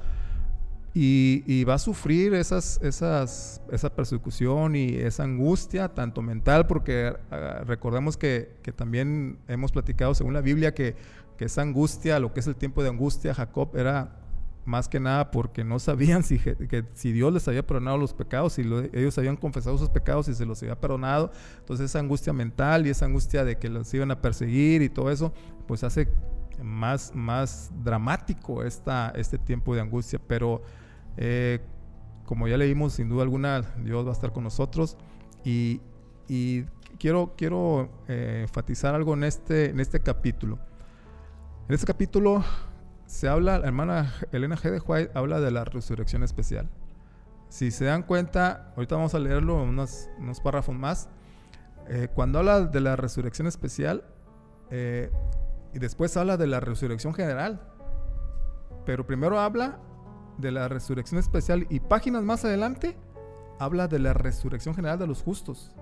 [0.95, 7.65] Y, va a sufrir esas, esas, esa persecución y esa angustia, tanto mental, porque ah,
[7.67, 10.95] recordemos que, que, también hemos platicado según la Biblia que,
[11.37, 14.21] que, esa angustia, lo que es el tiempo de angustia, Jacob era
[14.65, 18.55] más que nada porque no sabían si, que, si Dios les había perdonado los pecados,
[18.55, 21.31] si ellos habían confesado sus pecados y se los había perdonado.
[21.59, 25.11] Entonces esa angustia mental y esa angustia de que los iban a perseguir y todo
[25.11, 25.33] eso,
[25.67, 26.09] pues hace
[26.63, 30.19] más, más dramático esta, este tiempo de angustia.
[30.27, 30.63] Pero
[31.17, 31.61] eh,
[32.25, 34.97] como ya leímos, sin duda alguna, Dios va a estar con nosotros.
[35.45, 35.81] Y,
[36.99, 40.59] quiero, quiero eh, enfatizar algo en este, en este capítulo.
[41.69, 42.43] En este capítulo
[43.07, 44.71] se habla, la hermana Elena G.
[44.71, 46.69] de White habla de la resurrección especial.
[47.49, 51.09] Si se dan cuenta, ahorita vamos a leerlo unos, unos párrafos más.
[51.89, 54.05] Eh, cuando habla de la resurrección especial,
[54.71, 55.11] eh,
[55.73, 57.61] y después habla de la resurrección general,
[58.87, 59.79] pero primero habla
[60.39, 62.97] de la resurrección especial y páginas más adelante
[63.59, 65.73] habla de la resurrección general de los justos.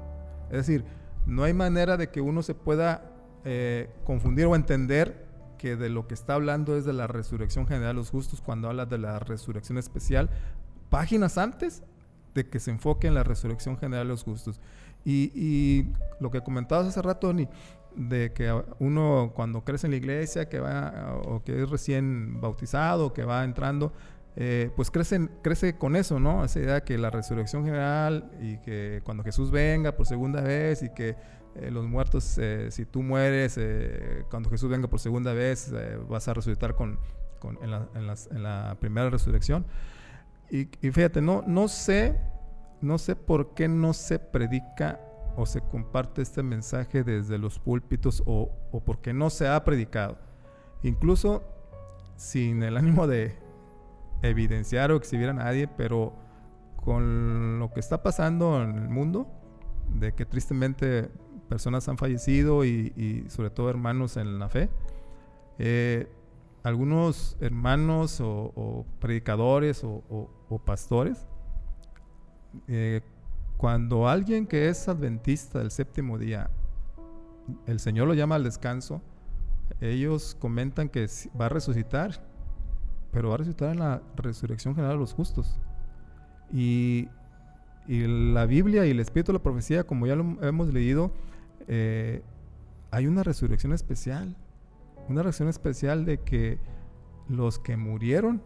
[0.50, 0.84] Es decir,
[1.26, 3.12] no hay manera de que uno se pueda
[3.44, 5.31] eh, confundir o entender
[5.62, 8.68] que de lo que está hablando es de la resurrección general de los justos cuando
[8.68, 10.28] habla de la resurrección especial,
[10.90, 11.84] páginas antes
[12.34, 14.60] de que se enfoque en la resurrección general de los justos.
[15.04, 15.86] Y,
[16.18, 17.48] lo que comentabas hace rato, Tony,
[17.94, 23.12] de que uno cuando crece en la iglesia, que va o que es recién bautizado,
[23.12, 23.92] que va entrando,
[24.34, 26.44] eh, pues crece, crece con eso, ¿no?
[26.44, 30.90] Esa idea que la resurrección general y que cuando Jesús venga por segunda vez y
[30.90, 31.14] que
[31.54, 35.72] eh, los muertos, eh, si tú mueres, eh, cuando Jesús venga por segunda vez,
[36.08, 36.98] vas a resucitar con,
[37.60, 39.66] en, la, primera resurrección.
[40.50, 42.18] Y, fíjate, no, no, sé,
[42.80, 45.00] no sé por qué no se predica
[45.36, 49.62] o se comparte este mensaje desde los púlpitos o, o por qué no se ha
[49.64, 50.18] predicado.
[50.82, 51.42] Incluso
[52.16, 53.36] sin el ánimo de
[54.22, 56.14] evidenciar o exhibir a nadie, pero
[56.76, 59.26] con lo que está pasando en el mundo,
[59.88, 61.10] de que tristemente
[61.52, 64.70] personas han fallecido y, sobre todo hermanos en la fe,
[65.58, 66.08] eh,
[66.62, 71.26] algunos hermanos o, predicadores o, pastores,
[72.68, 73.02] eh,
[73.58, 76.48] cuando alguien que es adventista del séptimo día,
[77.66, 79.02] el Señor lo llama al descanso,
[79.82, 81.06] ellos comentan que
[81.38, 82.12] va a resucitar,
[83.10, 85.58] pero va a resucitar en la resurrección general de los justos.
[86.50, 87.10] Y,
[87.88, 91.10] la Biblia y el Espíritu de la profecía, como ya lo hemos leído,
[91.68, 92.22] eh,
[92.90, 94.36] hay una resurrección especial.
[95.08, 96.58] Una resurrección especial de que
[97.28, 98.42] los que murieron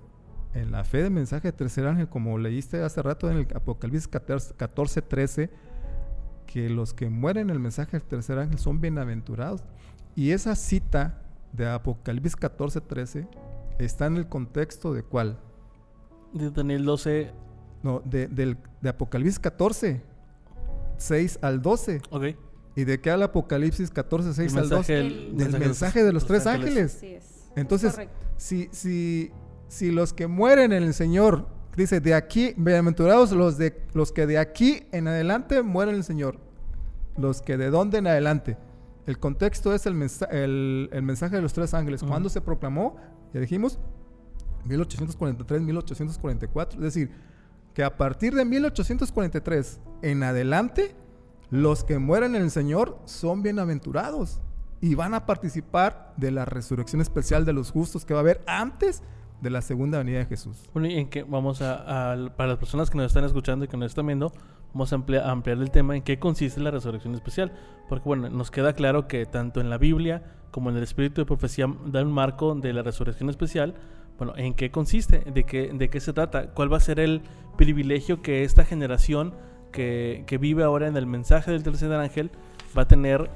[0.55, 4.09] en la fe del mensaje de tercer ángel, como leíste hace rato en el Apocalipsis
[4.09, 5.51] 14, 13,
[6.47, 9.63] que los que mueren en el mensaje del tercer ángel son bienaventurados.
[10.15, 13.29] Y esa cita de Apocalipsis 14, 13
[13.79, 15.39] está en el contexto de cuál?
[16.33, 17.33] De Daniel 12.
[17.83, 20.03] No, de, del, de Apocalipsis 14,
[20.97, 22.01] 6 al 12.
[22.11, 22.25] Ok.
[22.77, 24.93] ¿Y de qué habla Apocalipsis 14, 6 al 12?
[24.93, 27.03] del mensaje, de los, tres ángeles.
[27.57, 27.99] Entonces,
[28.37, 29.33] si, si,
[29.67, 34.27] si los que mueren en el Señor, dice, de aquí, bienaventurados los, de, los que
[34.27, 36.39] de aquí en adelante mueren en el Señor.
[37.17, 38.59] Los que de dónde en adelante.
[39.07, 39.95] El contexto es el,
[40.93, 42.03] el, mensaje de los tres ángeles.
[42.03, 42.97] ¿Cuándo se proclamó?
[43.33, 43.79] Ya dijimos,
[44.67, 46.79] 1843, 1844.
[46.79, 47.11] Es decir,
[47.73, 50.95] que a partir de 1843 en adelante,
[51.51, 54.41] los que mueren en el Señor son bienaventurados
[54.81, 58.43] y van a participar de la resurrección especial de los justos que va a haber
[58.47, 59.03] antes
[59.41, 60.69] de la segunda venida de Jesús.
[60.73, 63.77] Bueno, y en que vamos a, para las personas que nos están escuchando y que
[63.77, 64.33] nos están viendo,
[64.73, 67.53] vamos a ampliar, el tema en qué consiste la resurrección especial.
[67.89, 71.27] Porque bueno, nos queda claro que tanto en la Biblia como en el Espíritu de
[71.27, 73.75] Profecía da un marco de la resurrección especial.
[74.19, 75.19] Bueno, ¿en qué consiste?
[75.21, 76.51] ¿De qué, ¿De qué se trata?
[76.53, 77.23] ¿Cuál va a ser el
[77.57, 79.35] privilegio que esta generación
[79.73, 82.31] que, que vive ahora en el mensaje del tercer ángel
[82.77, 83.31] va a tener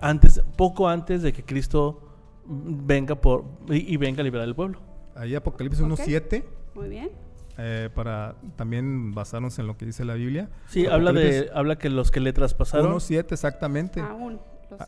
[0.00, 2.00] antes, poco antes de que Cristo
[2.46, 4.78] venga por y, venga a liberar al pueblo?
[5.14, 6.44] Ahí Apocalipsis 1.7.
[6.74, 7.10] Muy bien.
[7.56, 10.50] Eh, para también basarnos en lo que dice la Biblia.
[10.66, 12.92] Sí, habla de habla que los que le traspasaron.
[12.92, 14.00] 1.7 exactamente.
[14.00, 14.40] Aún.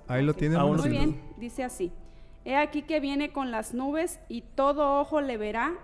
[0.08, 0.60] Ahí lo tienen.
[0.60, 1.92] Muy bien, dice así.
[2.44, 5.74] He aquí que viene con las nubes y todo ojo le verá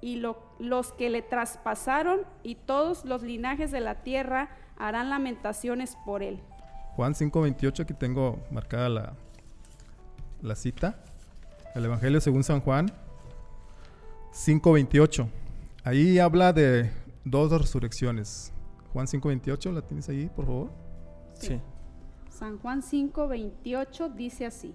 [0.00, 6.22] y los que le traspasaron y todos los linajes de la tierra harán lamentaciones por
[6.22, 6.40] él.
[6.96, 9.12] Juan 5.28, aquí tengo marcada la,
[10.42, 11.02] la cita.
[11.74, 12.90] El Evangelio según San Juan
[14.32, 15.28] 5.28.
[15.84, 16.90] Ahí habla de
[17.24, 18.52] dos resurrecciones.
[18.92, 20.70] Juan 5.28, ¿la tienes ahí, por favor?
[21.34, 21.60] Sí.
[22.28, 24.74] San Juan 5.28 dice así.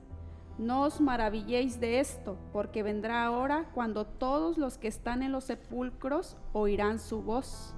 [0.58, 5.46] No os maravilléis de esto, porque vendrá ahora cuando todos los que están en los
[5.46, 7.76] sepulcros oirán su voz.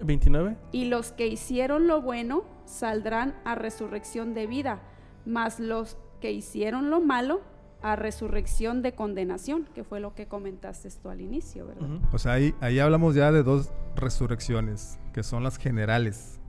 [0.00, 0.56] 29.
[0.72, 4.80] Y los que hicieron lo bueno saldrán a resurrección de vida,
[5.26, 7.42] mas los que hicieron lo malo
[7.82, 12.00] a resurrección de condenación, que fue lo que comentaste tú al inicio, ¿verdad?
[12.14, 16.40] O sea, ahí, ahí hablamos ya de dos resurrecciones, que son las generales.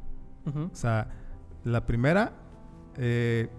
[0.45, 1.09] O sea,
[1.65, 2.31] la primera,
[2.95, 3.49] eh,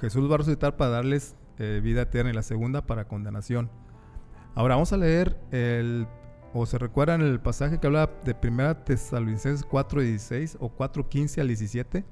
[0.00, 3.70] Jesús va a resucitar para darles eh, vida eterna y la segunda para condenación.
[4.54, 6.06] Ahora vamos a leer el,
[6.52, 12.04] o se recuerdan el pasaje que habla de 1 Tesalonicenses 4.16 o 4.15 al 17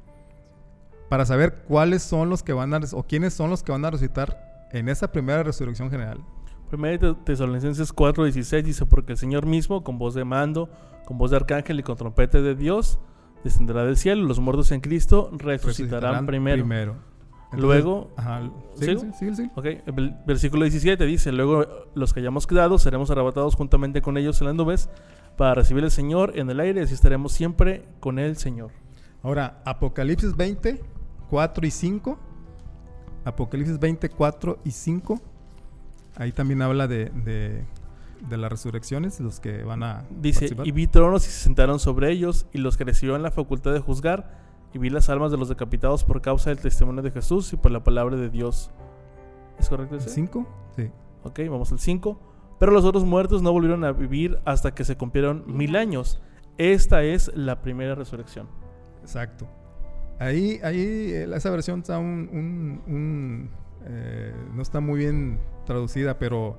[1.09, 3.91] para saber cuáles son los que van a, o quiénes son los que van a
[3.91, 6.23] resucitar en esa primera resurrección general.
[6.69, 10.69] Primera Tesalonicenses 4:16 dice, porque el Señor mismo, con voz de mando,
[11.07, 12.99] con voz de arcángel y con trompeta de Dios,
[13.43, 16.97] descenderá del cielo, los muertos en Cristo resucitarán, primero.
[17.53, 18.11] Luego,
[18.75, 19.81] sí, sí, sí, Okay.
[19.87, 24.49] El versículo 17 dice, luego los que hayamos quedado seremos arrebatados juntamente con ellos en
[24.49, 24.91] las nubes
[25.37, 28.71] para recibir al Señor en el aire y así estaremos siempre con el Señor.
[29.23, 30.81] Ahora, Apocalipsis 20,
[31.31, 32.19] 4 y 5.
[33.25, 35.21] Apocalipsis 24 y 5.
[36.17, 40.05] Ahí también habla de, de, las resurrecciones, los que van a.
[40.11, 43.73] Dice: Y vi tronos y se sentaron sobre ellos, y los que recibieron la facultad
[43.73, 47.53] de juzgar, y vi las almas de los decapitados por causa del testimonio de Jesús
[47.53, 48.71] y por la palabra de Dios.
[49.59, 50.11] ¿Es correcto ese?
[50.23, 50.47] ¿5?
[50.77, 50.91] Sí.
[51.25, 52.19] Ok, vamos al 5.
[52.59, 56.21] Pero los otros muertos no volvieron a vivir hasta que se cumplieron mil años.
[56.59, 58.49] Esta es la primera resurrección.
[59.01, 59.49] Exacto.
[60.19, 60.81] Ahí, ahí
[61.13, 63.51] eh, esa versión está un,
[63.85, 66.59] eh, no está muy bien traducida, pero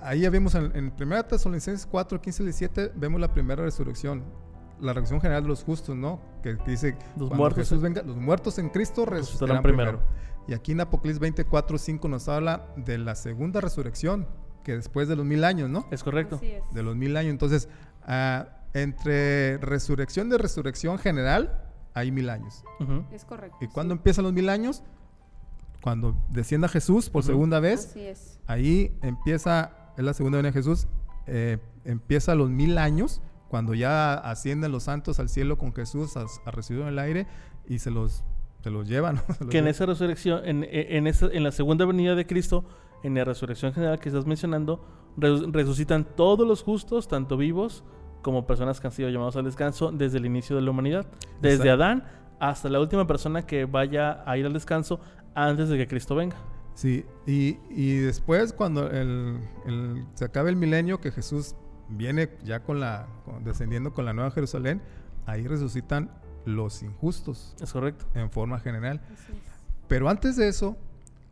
[0.00, 4.24] ahí ya vemos en, en 1 Tesalonicenses 4, 15 y 17, vemos la primera resurrección,
[4.84, 6.20] la resurrección general de los justos, ¿no?
[6.42, 10.00] Que, dice, los muertos, Jesús venga, los muertos en Cristo resucitarán primero.
[10.46, 14.28] Y aquí en Apocalipsis 24, 5 nos habla de la segunda resurrección,
[14.62, 15.86] que después de los mil años, ¿no?
[15.90, 16.40] Es correcto.
[16.72, 17.30] De los mil años.
[17.30, 17.68] Entonces,
[18.02, 22.64] ah, entre resurrección de resurrección general hay mil años.
[23.12, 23.56] Es correcto.
[23.60, 24.82] ¿Y cuándo empiezan los mil años?
[25.80, 27.86] Cuando descienda Jesús por segunda vez.
[27.86, 28.40] Así es.
[28.46, 30.88] Ahí empieza, es la segunda venida de Jesús,
[31.26, 33.22] eh, empieza los mil años,
[33.54, 37.28] cuando ya ascienden los santos al cielo con Jesús a, a en el aire
[37.68, 38.24] y se los,
[38.64, 39.20] se los llevan.
[39.48, 42.64] que en esa resurrección, en, en, esa, en la segunda venida de Cristo,
[43.04, 44.84] en la resurrección general que estás mencionando,
[45.16, 47.84] resucitan todos los justos, tanto vivos
[48.22, 51.06] como personas que han sido llamados al descanso desde el inicio de la humanidad,
[51.40, 52.02] desde Adán
[52.40, 54.98] hasta la última persona que vaya a ir al descanso
[55.36, 56.38] antes de que Cristo venga.
[56.74, 59.38] Sí, y, y después cuando el,
[60.14, 61.54] se acabe el milenio, que Jesús
[61.88, 63.06] viene ya con la,
[63.44, 64.82] descendiendo con la Nueva Jerusalén,
[65.26, 66.10] ahí resucitan
[66.44, 67.54] los injustos.
[67.60, 68.06] Es correcto.
[68.14, 69.00] En forma general.
[69.88, 70.76] Pero antes de eso,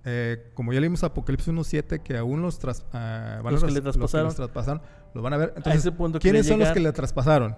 [0.05, 3.81] eh, como ya leímos Apocalipsis 1.7, que aún los, tras, uh, van los, que le
[3.81, 4.27] traspasaron.
[4.27, 4.83] Los traspasaron,
[5.15, 5.55] lo van a ver.
[5.57, 7.57] Entonces, ¿quiénes son los que le traspasaron?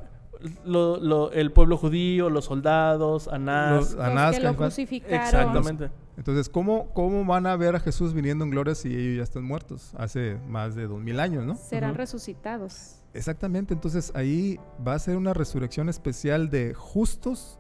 [0.64, 3.92] Lo, lo, el pueblo judío, los soldados, Anás.
[3.92, 5.20] Los, Anás, que lo crucificaron.
[5.22, 5.90] Exactamente.
[6.16, 9.44] Entonces, ¿cómo, ¿cómo van a ver a Jesús viniendo en gloria si ellos ya están
[9.44, 9.92] muertos?
[9.96, 11.57] Hace más de dos mil años, ¿no?
[11.57, 13.02] Serán resucitados.
[13.14, 13.72] Exactamente.
[13.74, 17.59] Entonces, ahí va a ser una resurrección especial de justos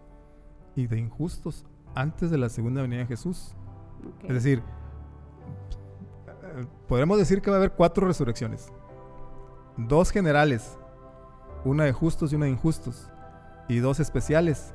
[0.76, 3.56] y de injustos antes de la segunda venida de Jesús.
[4.24, 4.62] Es decir,
[6.88, 8.72] podremos decir que va a haber cuatro resurrecciones.
[9.76, 10.78] Dos generales,
[11.64, 13.10] una de justos y una de injustos.
[13.68, 14.74] Y dos especiales,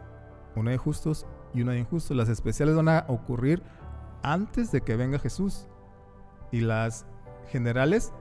[0.55, 2.17] una de justos y una de injustos.
[2.17, 3.61] Las especiales van a ocurrir
[4.23, 5.67] antes de que venga Jesús.
[6.51, 7.05] Y las
[7.49, 8.11] generales,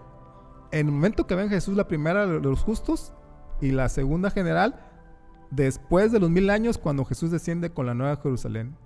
[0.70, 3.12] en el momento que venga Jesús, la primera de los justos
[3.60, 4.84] y la segunda general,
[5.50, 8.76] después de los mil años, cuando Jesús desciende con la nueva Jerusalén.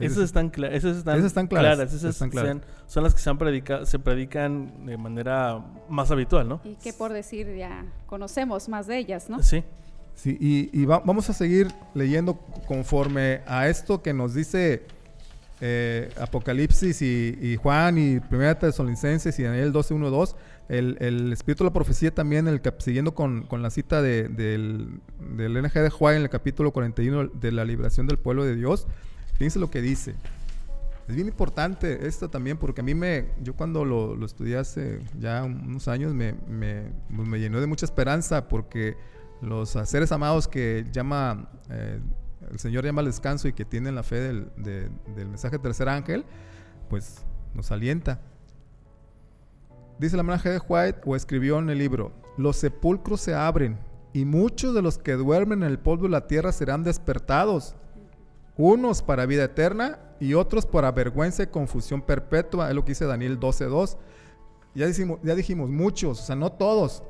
[0.00, 1.92] Esas están, esas están, están claras.
[1.92, 2.58] Esas están claras.
[2.86, 6.60] Son, las que se, han predica, se predican de manera más habitual, ¿no?
[6.64, 9.42] Y que por decir ya conocemos más de ellas, ¿no?
[9.42, 9.64] Sí.
[10.14, 14.82] Sí, y, y vamos a seguir leyendo conforme a esto que nos dice
[15.60, 20.36] eh, Apocalipsis y, Juan y Primera Tesalonicenses y Daniel 12, 1, 2.
[20.68, 25.00] El, el, Espíritu de la Profecía también, el, siguiendo con, con la cita de, del,
[25.36, 28.86] del NG de Juan en el capítulo 41 de la liberación del pueblo de Dios
[29.38, 30.16] Fíjense lo que dice.
[31.08, 35.00] Es bien importante esto también porque a mí me, yo cuando lo, lo estudié hace
[35.18, 38.96] ya unos años me, pues llenó de mucha esperanza porque
[39.40, 42.00] los seres amados que llama, eh,
[42.50, 45.88] el Señor llama al descanso y que tienen la fe del, del mensaje del tercer
[45.88, 46.26] ángel,
[46.90, 47.24] pues
[47.54, 48.20] nos alienta.
[49.98, 53.78] Dice la hermana de White o escribió en el libro, los sepulcros se abren
[54.12, 57.76] y muchos de los que duermen en el polvo de la tierra serán despertados
[58.58, 63.06] unos para vida eterna y otros para vergüenza y confusión perpetua, es lo que dice
[63.06, 63.96] Daniel 12.2.
[64.74, 67.02] Ya dijimos, ya dijimos muchos, o sea, no todos.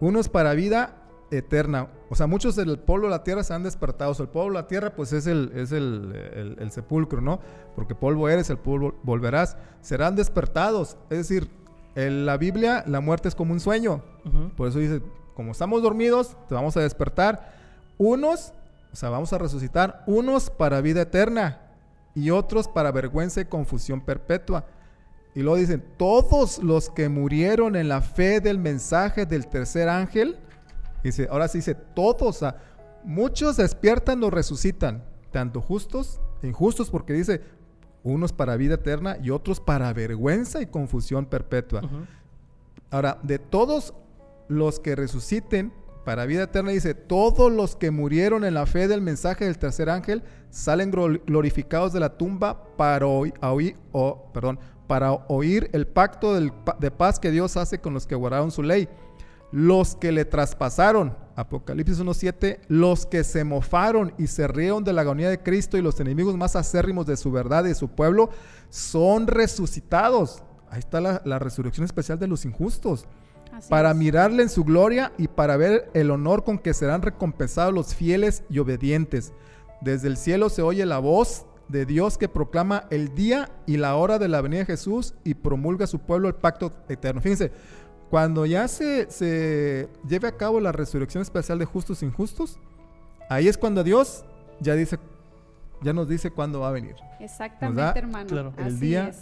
[0.00, 1.88] Unos para vida eterna.
[2.08, 4.10] O sea, muchos del pueblo de la tierra se han despertado.
[4.10, 7.40] O sea, el pueblo de la tierra, pues es el, es el, el, sepulcro, ¿no?
[7.74, 9.56] Porque polvo eres, el polvo volverás.
[9.80, 10.96] Serán despertados.
[11.10, 11.50] Es decir,
[11.94, 14.02] en la Biblia la muerte es como un sueño.
[14.56, 15.02] Por eso dice,
[15.34, 17.54] como estamos dormidos, te vamos a despertar.
[17.98, 18.52] Unos
[18.96, 21.60] o sea, vamos a resucitar unos para vida eterna
[22.14, 24.64] y otros para vergüenza y confusión perpetua.
[25.34, 30.38] Y luego dicen, todos los que murieron en la fe del mensaje del tercer ángel,
[31.04, 32.42] dice, ahora sí dice, todos,
[33.04, 37.42] muchos despiertan o resucitan, tanto justos e injustos, porque dice,
[38.02, 41.82] unos para vida eterna y otros para vergüenza y confusión perpetua.
[42.90, 43.92] Ahora, de todos
[44.48, 45.70] los que resuciten,
[46.06, 49.90] para vida eterna dice, todos los que murieron en la fe del mensaje del tercer
[49.90, 53.76] ángel salen glorificados de la tumba para oír,
[54.32, 58.62] perdón, para oír el pacto de paz que Dios hace con los que guardaron su
[58.62, 58.88] ley.
[59.50, 65.00] Los que le traspasaron, Apocalipsis 1.7, los que se mofaron y se rieron de la
[65.00, 68.30] agonía de Cristo y los enemigos más acérrimos de su verdad y de su pueblo,
[68.70, 70.44] son resucitados.
[70.70, 73.08] Ahí está la, la resurrección especial de los injustos
[73.68, 77.94] para mirarle en su gloria y para ver el honor con que serán recompensados los
[77.94, 79.32] fieles y obedientes.
[79.80, 83.96] Desde el cielo se oye la voz de Dios que proclama el día y la
[83.96, 87.20] hora de la venida de Jesús y promulga a su pueblo el pacto eterno.
[87.20, 87.50] Fíjense,
[88.10, 92.58] cuando ya se, se lleve a cabo la resurrección especial de justos e injustos,
[93.28, 94.24] ahí es cuando Dios
[94.60, 94.98] ya dice,
[95.82, 96.94] ya nos dice cuándo va a venir.
[97.20, 98.54] Exactamente, hermano.
[98.58, 99.12] el día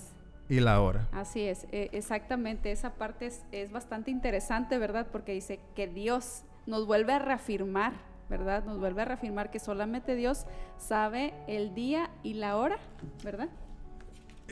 [0.48, 1.08] y la hora.
[1.12, 5.06] Así es, e, exactamente, esa parte es, bastante interesante, ¿verdad?
[5.10, 7.92] Porque dice que Dios nos vuelve a reafirmar,
[8.28, 8.64] ¿verdad?
[8.64, 10.46] Nos vuelve a reafirmar que solamente Dios
[10.78, 12.78] sabe el día y la hora,
[13.22, 13.48] ¿verdad?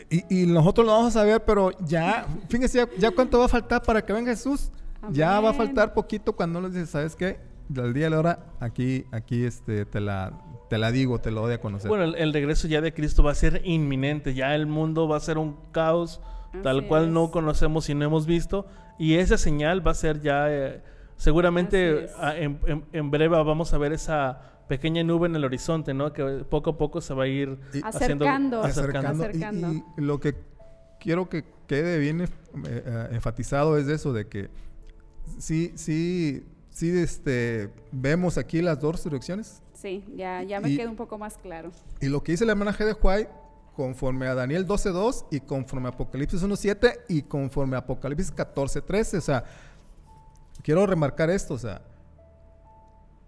[0.09, 4.05] Y, nosotros lo vamos a saber, pero ya, fíjense, ya, cuánto va a faltar para
[4.05, 4.71] que venga Jesús.
[5.11, 7.37] Ya va a faltar poquito cuando nos dice, ¿sabes qué?
[7.73, 10.33] del día de la hora, aquí, aquí este, te, la,
[10.73, 11.91] te la digo, te lo doy a conocer.
[11.91, 15.21] Bueno, el, regreso ya de Cristo va a ser inminente, ya el mundo va a
[15.21, 16.23] ser un caos
[16.63, 18.67] tal cual no conocemos y no hemos visto,
[18.99, 20.81] y esa señal va a ser ya, eh,
[21.17, 22.09] seguramente
[22.91, 26.11] en, breve vamos a ver esa pequeña nube en el horizonte, ¿no?
[26.15, 29.25] Que poco a poco se va a ir acercando, acercando.
[29.25, 29.73] acercando.
[29.99, 30.37] Y, lo que
[30.99, 32.29] quiero que quede bien eh,
[32.65, 34.49] eh, enfatizado es eso de que
[35.39, 39.62] sí, sí, sí, este, vemos aquí las dos resurrecciones.
[39.83, 41.73] Sí, ya, ya me queda un poco más claro.
[42.01, 43.29] Y lo que dice la hermana G de White,
[43.75, 49.21] conforme a Daniel 12.2 y conforme a Apocalipsis 1.7 y conforme a Apocalipsis 14.13, o
[49.21, 49.45] sea,
[50.63, 51.83] quiero remarcar esto, o sea,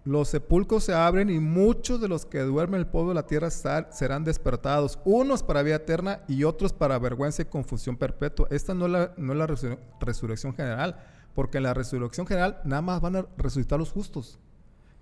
[0.05, 3.49] los sepulcros se abren y muchos de los que duermen el polvo de la tierra
[3.49, 8.47] serán despertados, unos para vida eterna y otros para vergüenza y confusión perpetua.
[8.49, 11.03] Esta no es la, no es la resurrección general,
[11.33, 14.39] porque en la resurrección general nada más van a resucitar los justos.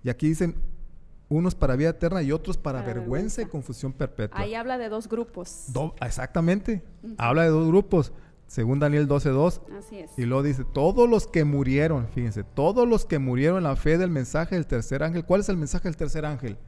[0.02, 0.73] Y aquí dicen
[1.28, 4.38] unos para vida eterna y otros para, vergüenza, y confusión perpetua.
[4.38, 5.66] Ahí habla de dos grupos.
[6.00, 6.82] exactamente,
[7.18, 8.12] habla de dos grupos
[8.46, 9.60] según Daniel 12.2.
[9.78, 10.18] Así es.
[10.18, 13.98] Y luego dice, todos los que murieron, fíjense, todos los que murieron en la fe
[13.98, 15.24] del mensaje del tercer ángel.
[15.24, 16.58] ¿Cuál es el mensaje del tercer ángel?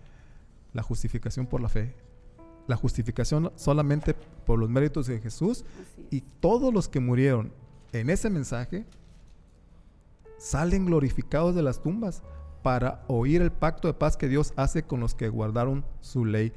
[0.72, 1.94] La justificación por la fe.
[2.66, 5.64] La justificación solamente por los méritos de Jesús.
[6.10, 7.52] Y todos los que murieron
[7.92, 8.84] en ese mensaje
[10.38, 12.22] salen glorificados de las tumbas
[12.66, 16.52] para oír el pacto de paz que Dios hace con los que guardaron su ley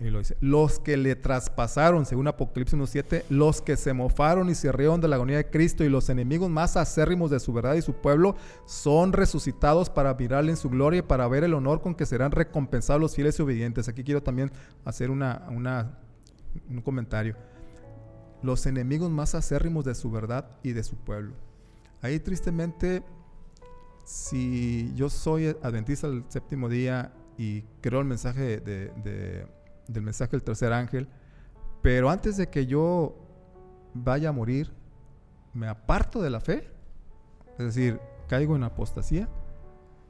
[0.00, 4.56] y lo dice, los que le traspasaron, según Apocalipsis 1.7, los que se mofaron y
[4.56, 7.74] se rieron de la agonía de Cristo y los enemigos más acérrimos de su verdad
[7.74, 8.34] y su pueblo,
[8.66, 12.32] son resucitados para mirarle en su gloria y para ver el honor con que serán
[12.32, 13.86] recompensados los fieles y obedientes.
[13.86, 14.50] Aquí quiero también
[14.84, 17.36] hacer una, un comentario.
[18.42, 21.34] Los enemigos más acérrimos de su verdad y de su pueblo.
[22.02, 23.04] Ahí tristemente,
[24.08, 29.46] si yo soy adventista del séptimo día y creo el mensaje de
[29.88, 31.08] del mensaje del tercer ángel,
[31.82, 33.16] pero antes de que yo
[33.94, 34.72] vaya a morir,
[35.52, 36.70] me aparto de la fe,
[37.58, 39.28] es decir, caigo en apostasía.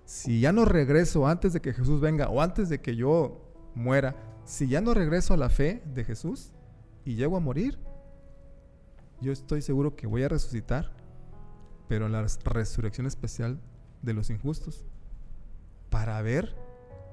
[0.05, 4.17] Si ya no regreso antes de que Jesús venga o antes de que yo muera,
[4.45, 6.53] si ya no regreso a la fe de Jesús
[7.05, 7.79] y llego a morir,
[9.21, 10.93] yo estoy seguro que voy a resucitar,
[11.89, 13.61] pero en la resurrección especial
[14.03, 14.85] de los injustos,
[15.91, 16.55] para ver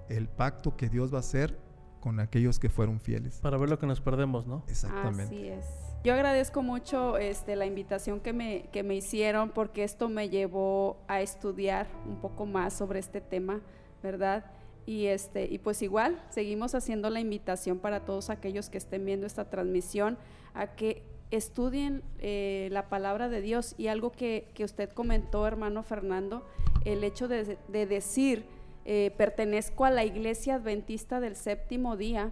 [0.09, 1.57] el pacto que Dios va a hacer
[1.99, 3.39] con aquellos que fueron fieles.
[3.41, 4.63] Para ver lo que nos perdemos, ¿no?
[4.67, 5.23] Exactamente.
[5.23, 5.65] Así es.
[6.03, 10.97] Yo agradezco mucho este, la invitación que me, que me hicieron porque esto me llevó
[11.07, 13.61] a estudiar un poco más sobre este tema,
[14.03, 14.45] ¿verdad?
[14.85, 19.25] Y, este, y pues igual, seguimos haciendo la invitación para todos aquellos que estén viendo
[19.25, 20.19] esta transmisión
[20.53, 21.01] a que
[21.35, 26.45] estudien eh, la palabra de Dios y algo que, que, usted comentó, hermano Fernando,
[26.85, 28.45] el hecho de, de decir
[28.85, 32.31] eh, pertenezco a la iglesia adventista del séptimo día,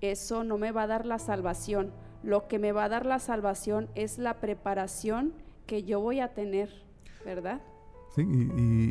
[0.00, 1.92] eso no me va a dar la salvación.
[2.22, 5.34] Lo que me va a dar la salvación es la preparación
[5.66, 6.70] que yo voy a tener,
[7.24, 7.60] ¿verdad?
[8.18, 8.24] Sí,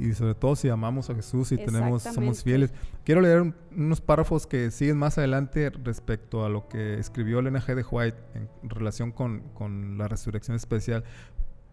[0.06, 2.72] y, sobre todo si amamos a Jesús y tenemos, somos fieles.
[3.04, 7.76] Quiero leer unos párrafos que siguen más adelante respecto a lo que escribió Elena G.
[7.76, 11.04] de White en relación con, con la resurrección especial.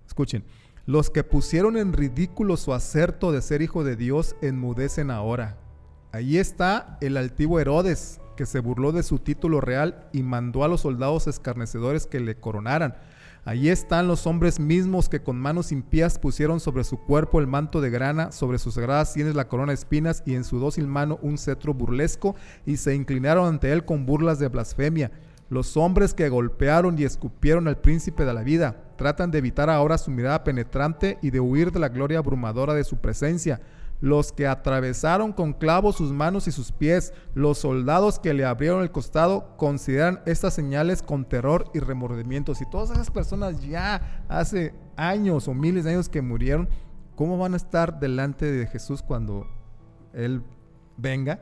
[0.05, 0.43] Escuchen.
[0.85, 5.57] Los que pusieron en ridículo su acerto de ser hijo de Dios enmudecen ahora.
[6.11, 10.69] Ahí está el altivo Herodes, que se burló de su título real y mandó a
[10.69, 12.97] los soldados escarnecedores que le coronaran.
[13.47, 17.83] Allí están los hombres mismos que con manos impías pusieron sobre su cuerpo el manto
[17.83, 21.19] de grana, sobre sus sagradas sienes la corona de espinas y en su dócil mano
[21.21, 25.13] un cetro burlesco y se inclinaron ante él con burlas de blasfemia.
[25.51, 29.99] Los hombres que golpearon y escupieron al príncipe de la vida tratan de evitar ahora
[29.99, 33.61] su mirada penetrante y de huir de la gloria abrumadora de su presencia.
[34.05, 38.83] Los que atravesaron con clavos sus manos y sus pies, los soldados que le abrieron
[38.83, 42.61] el costado, consideran estas señales con terror y remordimientos.
[42.61, 46.69] Y todas esas personas ya hace años o miles de años que murieron,
[47.17, 49.47] ¿cómo van a estar delante de Jesús cuando
[50.13, 50.43] Él
[50.99, 51.41] venga?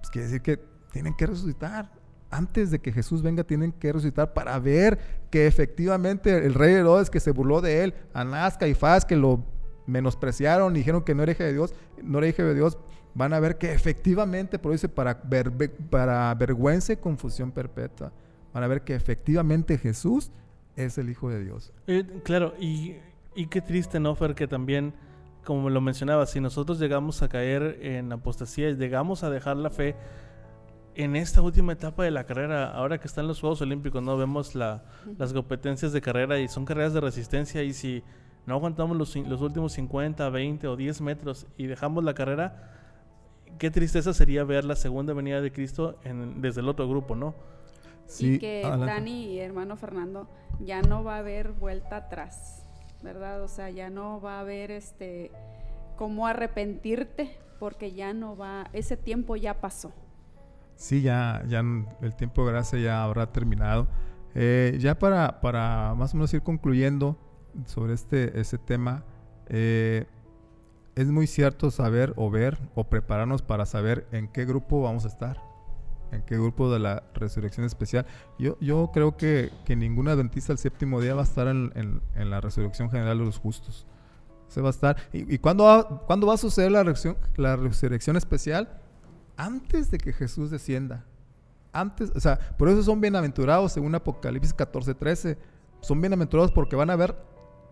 [0.00, 0.56] Pues quiere decir que
[0.90, 1.92] tienen que resucitar
[2.28, 4.98] antes de que Jesús venga tienen que resucitar para ver
[5.30, 9.44] que efectivamente el rey Herodes que se burló de él, Anás, Caifás que lo
[9.86, 12.78] menospreciaron y dijeron que no era hijo de Dios, no era hijo de Dios,
[13.14, 15.52] van a ver que efectivamente, por eso para, ver,
[15.90, 18.12] para vergüenza y confusión perpetua,
[18.52, 20.30] van a ver que efectivamente Jesús
[20.76, 21.72] es el Hijo de Dios.
[21.86, 22.96] Eh, claro, y,
[23.34, 24.34] y, qué triste, ¿no, Fer?
[24.34, 24.94] Que también,
[25.44, 29.96] como lo mencionaba, si nosotros llegamos a caer en apostasía, llegamos a dejar la fe,
[30.96, 34.54] en esta última etapa de la carrera, ahora que están los Juegos Olímpicos, no vemos
[34.54, 38.04] las competencias de carrera y son carreras de resistencia y si
[38.46, 42.70] no aguantamos los, los últimos 50, 20 o 10 metros y dejamos la carrera,
[43.58, 47.34] qué tristeza sería ver la segunda venida de Cristo en, desde el otro grupo, ¿no?
[48.06, 50.28] Sí, y que Dani y hermano Fernando,
[50.60, 52.66] ya no va a haber vuelta atrás,
[53.02, 53.42] ¿verdad?
[53.42, 55.30] O sea, ya no va a haber este
[55.96, 59.92] cómo arrepentirte, porque ya no va, ese tiempo ya pasó.
[60.76, 61.62] Sí, ya, ya
[62.02, 63.86] el tiempo de gracia ya habrá terminado.
[64.34, 67.16] Eh, ya para, para más o menos ir concluyendo
[67.66, 69.04] sobre este, ese tema,
[69.48, 70.06] eh,
[70.94, 75.08] es muy cierto saber o ver o prepararnos para saber en qué grupo vamos a
[75.08, 75.42] estar,
[76.12, 78.06] en qué grupo de la resurrección especial.
[78.38, 82.30] Yo, yo creo que, que ningún adventista al séptimo día va a estar en, en,
[82.30, 83.86] la resurrección general de los justos.
[84.48, 84.96] Se va a estar.
[85.12, 88.80] ¿Y, y cuándo va a suceder la, resurrección, la resurrección especial?
[89.36, 91.04] Antes de que Jesús descienda.
[91.72, 95.38] Antes, o sea, por eso son bienaventurados según Apocalipsis 14, 13.
[95.80, 97.16] Son bienaventurados porque van a ver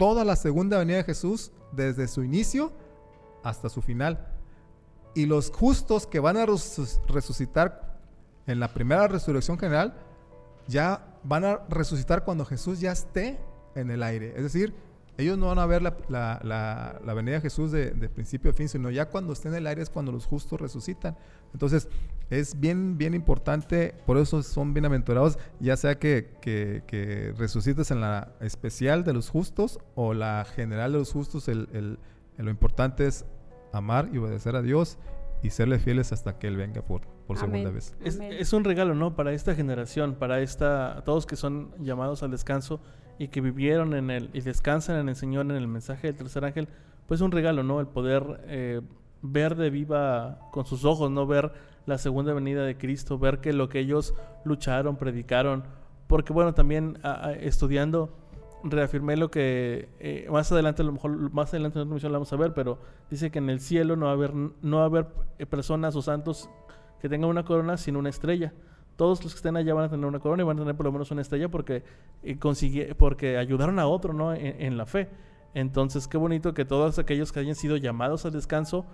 [0.03, 2.73] toda la segunda venida de Jesús desde su inicio
[3.45, 4.27] hasta su final.
[5.15, 8.01] Y los justos que van a resucitar
[8.49, 9.95] en la primera resurrección general,
[10.67, 13.39] ya van a resucitar cuando Jesús ya esté
[13.77, 14.35] en el aire.
[14.35, 14.75] Es decir,
[15.19, 18.91] ellos no van a ver la, la, venida de Jesús de, principio a fin, sino
[18.91, 21.17] ya cuando esté en el aire es cuando los justos resucitan.
[21.53, 21.87] Entonces,
[22.33, 28.33] es bien, bien importante, por eso son bienaventurados, ya sea que, que, resucites en la
[28.41, 31.99] especial de los justos o la general de los justos, el,
[32.39, 33.27] lo importante es
[33.71, 34.99] amar y obedecer a Dios
[35.43, 37.95] y serle fieles hasta que Él venga por, por segunda vez.
[38.03, 39.15] Es, un regalo, ¿no?
[39.15, 42.81] Para esta generación, para esta, todos que son llamados al descanso
[43.19, 46.47] y que vivieron en el y descansan en el Señor, en el mensaje del tercer
[46.47, 46.69] ángel,
[47.07, 47.79] pues es un regalo, ¿no?
[47.79, 48.81] El poder eh,
[49.21, 51.53] ver de viva con sus ojos, no ver
[51.87, 54.15] la segunda venida de Cristo, ver que lo que ellos
[54.45, 55.65] lucharon, predicaron,
[56.07, 56.99] porque bueno, también
[57.41, 58.23] estudiando
[58.65, 62.19] reafirmé lo que eh, más adelante, a lo mejor más adelante en otra misión la
[62.19, 62.79] vamos a ver, pero
[63.11, 65.07] dice que en el cielo no va a haber, no va a haber
[65.39, 66.49] eh, personas o santos
[67.01, 68.53] que tengan una corona sino una estrella.
[68.97, 70.85] Todos los que estén allá van a tener una corona y van a tener por
[70.85, 71.83] lo menos una estrella porque,
[72.23, 74.35] eh, porque ayudaron a otro ¿no?
[74.35, 75.09] En, la fe.
[75.55, 78.87] Entonces, qué bonito que todos aquellos que hayan sido llamados al descanso,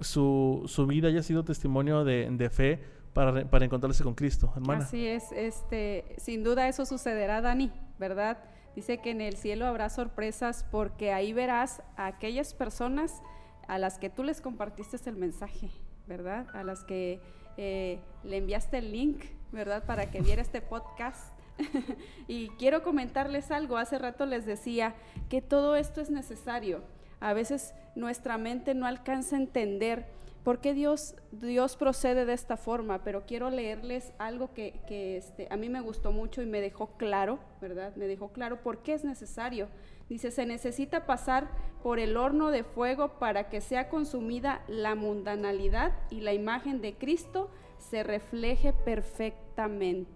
[0.00, 2.80] su, su vida haya sido testimonio de, de fe
[3.12, 4.84] para, para encontrarse con Cristo, hermana.
[4.84, 8.38] Así es, este, sin duda eso sucederá, Dani, ¿verdad?
[8.76, 13.22] Dice que en el cielo habrá sorpresas porque ahí verás a aquellas personas
[13.66, 15.70] a las que tú les compartiste el mensaje,
[16.06, 16.46] ¿verdad?
[16.54, 17.20] A las que
[17.56, 19.84] eh, le enviaste el link, ¿verdad?
[19.84, 21.34] Para que viera este podcast.
[22.28, 23.76] y quiero comentarles algo.
[23.76, 24.94] Hace rato les decía
[25.28, 26.82] que todo esto es necesario.
[27.20, 30.06] A veces nuestra mente no alcanza a entender
[30.42, 34.80] por qué Dios, Dios procede de esta forma, pero quiero leerles algo que,
[35.16, 37.94] este, a mí me gustó mucho y me dejó claro, ¿verdad?
[37.96, 39.68] Me dejó claro por qué es necesario.
[40.08, 41.48] Dice, se necesita pasar
[41.82, 46.94] por el horno de fuego para que sea consumida la mundanalidad y la imagen de
[46.94, 50.10] Cristo se refleje perfectamente.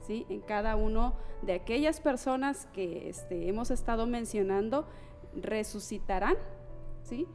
[0.00, 0.26] ¿Sí?
[0.28, 4.86] En cada uno de aquellas personas que este, hemos estado mencionando,
[5.40, 6.36] resucitarán,
[7.02, 7.26] ¿sí?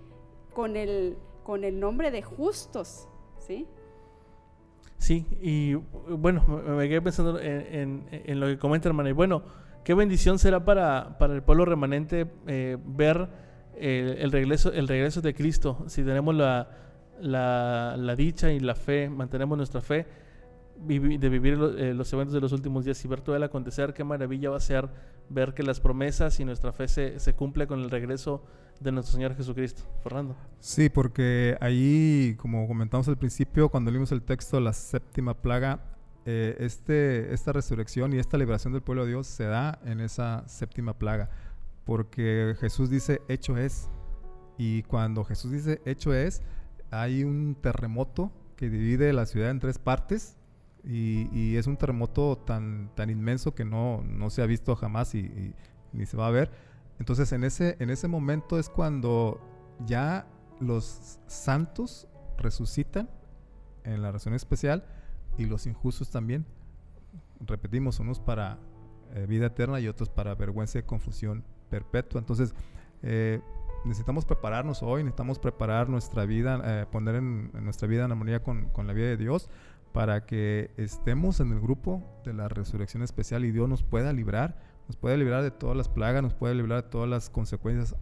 [0.53, 3.07] Con el, con el nombre de justos,
[3.39, 3.67] ¿sí?
[4.97, 8.05] Sí, y bueno, me quedé pensando en,
[8.39, 9.09] lo que comenta hermana.
[9.09, 9.43] Y bueno,
[9.83, 13.29] qué bendición será para, para el pueblo remanente eh, ver
[13.77, 15.85] el, regreso, el regreso de Cristo.
[15.87, 16.67] Si tenemos la,
[17.21, 20.05] la, dicha y la fe, mantenemos nuestra fe
[20.87, 24.03] de vivir eh, los eventos de los últimos días y ver todo el acontecer, qué
[24.03, 24.89] maravilla va a ser
[25.29, 28.43] ver que las promesas y nuestra fe se, se cumple con el regreso
[28.79, 29.83] de nuestro Señor Jesucristo.
[30.01, 30.35] Fernando.
[30.59, 35.81] Sí, porque ahí, como comentamos al principio, cuando leímos el texto, la séptima plaga,
[36.25, 40.47] eh, este, esta resurrección y esta liberación del pueblo de Dios se da en esa
[40.47, 41.29] séptima plaga,
[41.85, 43.89] porque Jesús dice, hecho es.
[44.57, 46.41] Y cuando Jesús dice, hecho es,
[46.91, 50.35] hay un terremoto que divide la ciudad en tres partes.
[50.83, 55.53] Y, es un terremoto tan, tan inmenso que no, no se ha visto jamás y
[55.91, 56.51] ni se va a ver
[56.99, 59.39] entonces en ese, en ese momento es cuando
[59.85, 60.27] ya
[60.59, 62.07] los santos
[62.37, 63.09] resucitan
[63.85, 64.85] en la oración especial
[65.37, 66.45] y los injustos también.
[67.39, 68.59] Repetimos, unos para
[69.15, 72.19] eh, vida eterna y otros para vergüenza y confusión perpetua.
[72.19, 72.53] Entonces,
[73.01, 73.39] eh,
[73.85, 78.65] necesitamos prepararnos hoy, necesitamos preparar nuestra vida, eh, poner en, nuestra vida en armonía con,
[78.71, 79.49] con, la vida de Dios
[79.93, 84.69] para que estemos en el grupo de la resurrección especial y Dios nos pueda librar
[84.89, 87.95] nos puede librar de todas las plagas, nos puede librar de todas las consecuencias,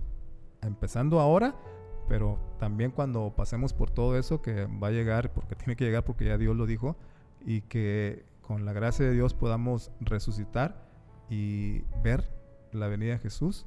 [0.62, 1.54] empezando ahora,
[2.08, 6.06] pero también cuando pasemos por todo eso que va a llegar, porque tiene que llegar
[6.06, 6.96] porque ya Dios lo dijo,
[7.46, 10.88] y que con la gracia de Dios podamos resucitar
[11.30, 12.32] y ver
[12.72, 13.66] la venida de Jesús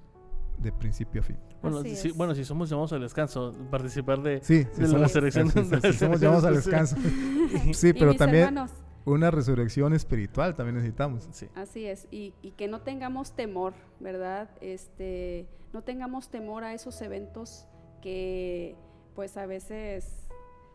[0.60, 1.36] de principio a fin.
[1.62, 5.50] Bueno, si, bueno, si somos llamados al descanso, participar de, sí, la resurrección.
[5.50, 6.96] Si, somos llamados al descanso.
[7.72, 8.54] sí, pero también
[9.04, 11.28] una resurrección espiritual también necesitamos.
[11.32, 11.48] Sí.
[11.54, 14.50] Así es, y, y, que no tengamos temor, ¿verdad?
[14.60, 17.66] Este, no tengamos temor a esos eventos
[18.02, 18.76] que
[19.14, 20.28] pues a veces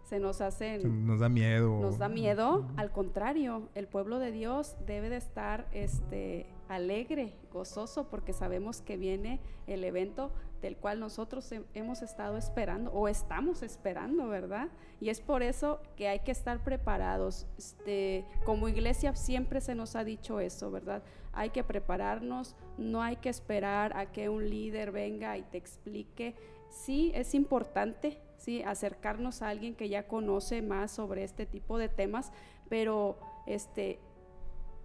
[0.03, 1.07] se nos hacen...
[1.07, 1.79] Nos da miedo.
[1.81, 8.07] Nos da miedo, al contrario, el pueblo de Dios debe de estar este, alegre, gozoso,
[8.09, 14.27] porque sabemos que viene el evento del cual nosotros hemos estado esperando o estamos esperando,
[14.27, 14.69] ¿verdad?
[14.99, 17.45] Y es por eso que hay que estar preparados.
[17.57, 21.03] Este, como iglesia siempre se nos ha dicho eso, ¿verdad?
[21.33, 26.35] Hay que prepararnos, no hay que esperar a que un líder venga y te explique.
[26.69, 28.63] Sí, es importante ¿sí?
[28.63, 32.31] acercarnos a alguien que ya conoce más sobre este tipo de temas,
[32.69, 33.99] pero este,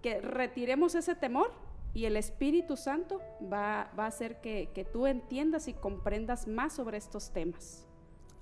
[0.01, 1.51] que retiremos ese temor
[1.93, 6.73] y el Espíritu Santo va, va a hacer que, que, tú entiendas y comprendas más
[6.73, 7.87] sobre estos temas.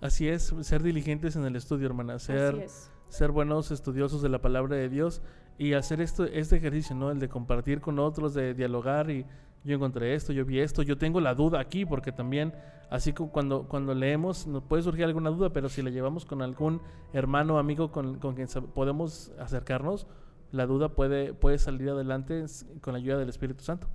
[0.01, 2.67] Así es, ser diligentes en el estudio, hermana, ser,
[3.09, 5.21] ser buenos estudiosos de la palabra de Dios
[5.57, 7.11] y hacer esto, este ejercicio, ¿no?
[7.11, 9.25] El de compartir con otros, de dialogar y
[9.65, 12.53] yo encontré esto, yo vi esto, yo tengo la duda aquí, porque también,
[12.89, 16.41] así como cuando, cuando leemos, nos puede surgir alguna duda, pero si la llevamos con
[16.41, 16.81] algún
[17.11, 20.07] hermano o amigo con, con quien podemos acercarnos,
[20.51, 22.45] la duda puede, puede salir adelante
[22.81, 23.87] con la ayuda del Espíritu Santo.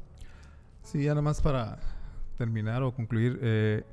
[0.82, 1.78] Sí, ya nada más para
[2.36, 3.84] terminar o concluir, eh,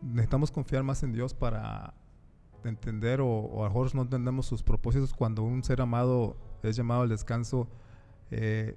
[0.00, 1.94] necesitamos confiar más en Dios para
[2.64, 6.76] entender o, o, a lo mejor no entendemos sus propósitos cuando un ser amado es
[6.76, 7.68] llamado al descanso.
[8.30, 8.76] Eh,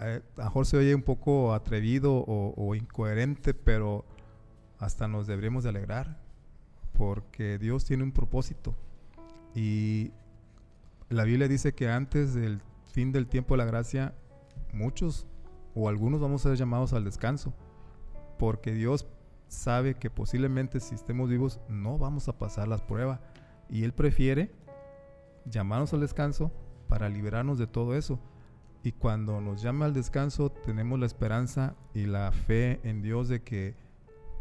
[0.00, 4.04] eh, a lo mejor se oye un poco atrevido o, incoherente, pero
[4.78, 6.20] hasta nos deberíamos de alegrar,
[6.92, 8.74] porque Dios tiene un propósito.
[9.54, 10.12] Y
[11.08, 14.14] la Biblia dice que antes del fin del tiempo de la gracia,
[14.72, 15.26] muchos
[15.74, 17.54] o algunos vamos a ser llamados al descanso,
[18.38, 19.06] porque Dios
[19.46, 23.20] sabe que posiblemente si estemos vivos no vamos a pasar las pruebas,
[23.70, 24.50] y Él prefiere
[25.46, 26.52] llamarnos al descanso
[26.88, 28.18] para liberarnos de todo eso.
[28.82, 33.42] Y cuando nos llama al descanso, tenemos la esperanza y la fe en Dios de
[33.42, 33.74] que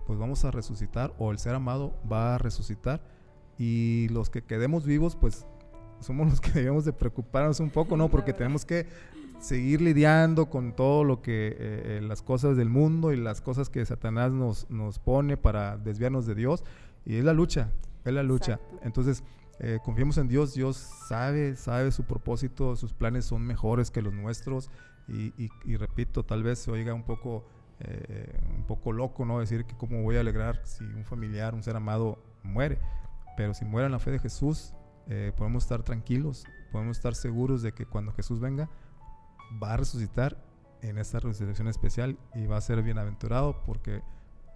[0.06, 3.02] pues vamos a resucitar o el ser amado va a resucitar
[3.58, 5.46] y los que quedemos vivos pues
[6.00, 8.10] somos los que debemos de preocuparnos un poco, ¿no?
[8.10, 8.88] Porque tenemos que
[9.40, 13.70] seguir lidiando con todo lo que eh, eh, las cosas del mundo y las cosas
[13.70, 16.64] que Satanás nos, nos pone para desviarnos de Dios
[17.06, 17.70] y es la lucha,
[18.04, 18.60] es la lucha.
[18.82, 19.24] Entonces,
[19.60, 24.14] eh, confiemos en Dios, Dios sabe, sabe su propósito, sus planes son mejores que los
[24.14, 24.70] nuestros
[25.08, 27.46] y, repito, tal vez se oiga un poco,
[27.80, 29.40] eh, un poco loco, ¿no?
[29.40, 32.78] Decir que cómo voy a alegrar si un familiar, un ser amado muere,
[33.38, 34.74] pero si muere en la fe de Jesús,
[35.10, 38.70] eh, podemos estar tranquilos, podemos estar seguros de que cuando Jesús venga,
[39.62, 40.38] va a resucitar
[40.82, 44.02] en esta resurrección especial y va a ser bienaventurado porque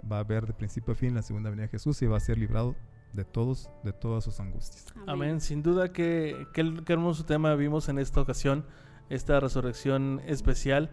[0.10, 2.20] va a ver de principio a fin la segunda venida de Jesús y va a
[2.20, 2.76] ser librado
[3.14, 4.86] de todos, de todas sus angustias.
[5.08, 5.42] Amén.
[5.42, 8.66] Sin duda que qué hermoso tema vimos en esta ocasión,
[9.10, 10.90] esta resurrección especial,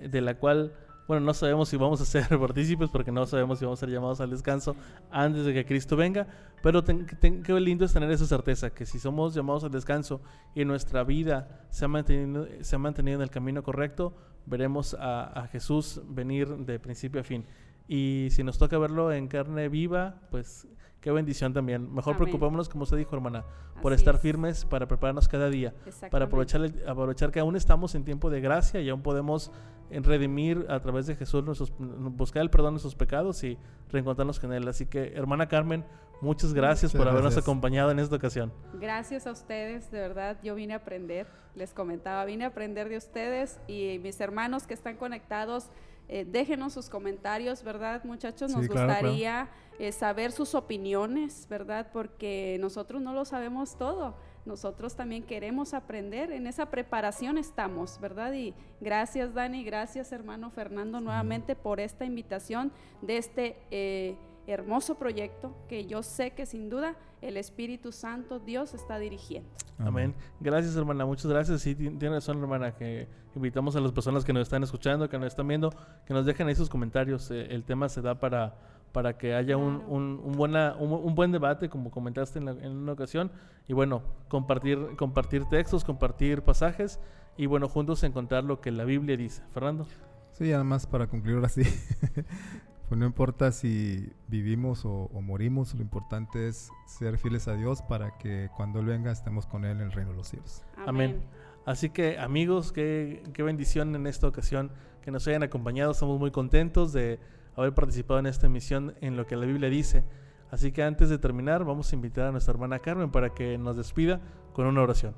[0.00, 0.74] de la cual,
[1.08, 3.90] bueno, no sabemos si vamos a ser partícipes porque no sabemos si vamos a ser
[3.90, 4.76] llamados al descanso
[5.10, 6.28] antes de que Cristo venga,
[6.62, 10.20] pero qué lindo es tener esa certeza, que si somos llamados al descanso
[10.54, 14.14] y nuestra vida se ha mantenido, se ha mantenido en el camino correcto,
[14.46, 17.44] veremos a Jesús venir de principio a fin.
[17.88, 20.68] Y si nos toca verlo en carne viva, pues
[21.00, 21.92] Qué bendición también.
[21.94, 23.44] Mejor preocupémonos, como usted dijo, hermana,
[23.80, 25.72] por estar firmes para prepararnos cada día,
[26.10, 29.52] para aprovechar, aprovechar que aún estamos en tiempo de gracia y aún podemos
[29.90, 33.56] redimir a través de Jesús, nuestros, buscar el perdón de nuestros pecados y
[33.90, 34.66] reencontrarnos con Él.
[34.66, 35.84] Así que, hermana Carmen,
[36.20, 38.52] muchas gracias por habernos acompañado en esta ocasión.
[38.74, 42.96] Gracias a ustedes, de verdad, yo vine a aprender, les comentaba, vine a aprender de
[42.96, 45.70] ustedes y mis hermanos que están conectados
[46.08, 48.50] eh, déjenos sus comentarios, ¿verdad, muchachos?
[48.50, 49.48] Nos gustaría
[49.78, 51.88] eh, saber sus opiniones, ¿verdad?
[51.92, 54.14] Porque nosotros no lo sabemos todo.
[54.46, 56.32] Nosotros también queremos aprender.
[56.32, 58.32] En esa preparación estamos, ¿verdad?
[58.32, 64.16] Y gracias, Dani, gracias, hermano Fernando, nuevamente por esta invitación de este eh,
[64.48, 69.48] hermoso proyecto que yo sé que sin duda el Espíritu Santo, Dios está dirigiendo.
[69.78, 70.14] Amén.
[70.40, 71.04] Gracias, hermana.
[71.04, 71.60] Muchas gracias.
[71.60, 75.28] Sí, tiene razón, hermana, que invitamos a las personas que nos están escuchando, que nos
[75.28, 75.70] están viendo,
[76.06, 77.30] que nos dejen ahí sus comentarios.
[77.30, 78.56] Eh, el tema se da para,
[78.92, 83.30] para que haya un, un, buena, un, buen debate, como comentaste en, en, una ocasión.
[83.68, 86.98] Y bueno, compartir, compartir textos, compartir pasajes
[87.36, 89.42] y bueno, juntos encontrar lo que la Biblia dice.
[89.52, 89.86] Fernando.
[90.32, 91.62] Sí, además para concluir así,
[92.88, 98.16] Pues no importa si vivimos o, morimos, lo importante es ser fieles a Dios para
[98.16, 100.62] que cuando Él venga estemos con Él en el reino de los cielos.
[100.86, 101.20] Amén.
[101.66, 104.72] Así que amigos, qué, qué bendición en esta ocasión
[105.02, 105.92] que nos hayan acompañado.
[105.92, 107.20] Estamos muy contentos de
[107.56, 110.02] haber participado en esta emisión en lo que la Biblia dice.
[110.50, 113.76] Así que antes de terminar, vamos a invitar a nuestra hermana Carmen para que nos
[113.76, 114.18] despida
[114.54, 115.14] con una oración.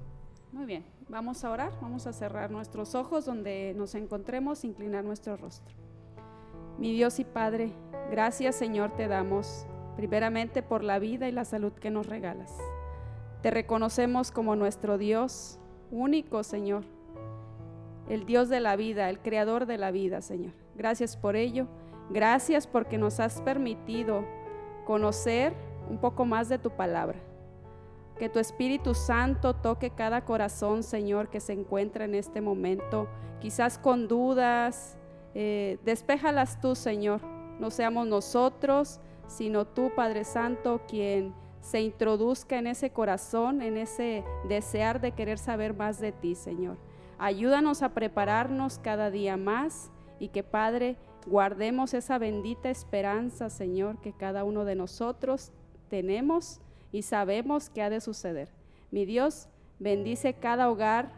[0.50, 5.36] Muy bien, vamos a orar, vamos a cerrar nuestros ojos donde nos encontremos, inclinar nuestro
[5.36, 5.72] rostro.
[6.78, 7.72] Mi Dios y Padre,
[8.10, 9.66] gracias Señor te damos,
[9.96, 12.56] primeramente por la vida y la salud que nos regalas.
[13.42, 15.58] Te reconocemos como nuestro Dios
[15.90, 16.84] único, Señor,
[18.08, 20.52] el Dios de la vida, el creador de la vida, Señor.
[20.74, 21.66] Gracias por ello.
[22.10, 24.24] Gracias porque nos has permitido
[24.84, 25.54] conocer
[25.88, 27.18] un poco más de tu palabra.
[28.18, 33.08] Que tu Espíritu Santo toque cada corazón, Señor, que se encuentra en este momento,
[33.40, 34.98] quizás con dudas.
[35.34, 37.20] Eh, despéjalas tú, Señor.
[37.58, 44.24] No seamos nosotros, sino tú, Padre Santo, quien se introduzca en ese corazón, en ese
[44.48, 46.78] desear de querer saber más de ti, Señor.
[47.18, 54.12] Ayúdanos a prepararnos cada día más y que, Padre, guardemos esa bendita esperanza, Señor, que
[54.12, 55.52] cada uno de nosotros
[55.88, 56.60] tenemos
[56.92, 58.48] y sabemos que ha de suceder.
[58.90, 61.12] Mi Dios, bendice cada hogar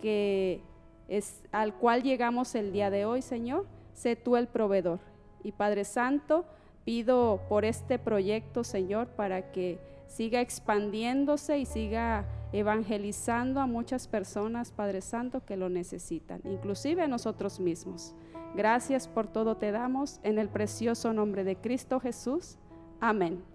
[0.00, 0.62] que
[1.08, 3.66] es al cual llegamos el día de hoy, Señor.
[3.92, 5.00] Sé tú el proveedor.
[5.42, 6.44] Y Padre Santo,
[6.84, 14.70] pido por este proyecto, Señor, para que siga expandiéndose y siga evangelizando a muchas personas,
[14.70, 18.14] Padre Santo, que lo necesitan, inclusive a nosotros mismos.
[18.54, 22.56] Gracias por todo te damos en el precioso nombre de Cristo Jesús.
[23.00, 23.53] Amén.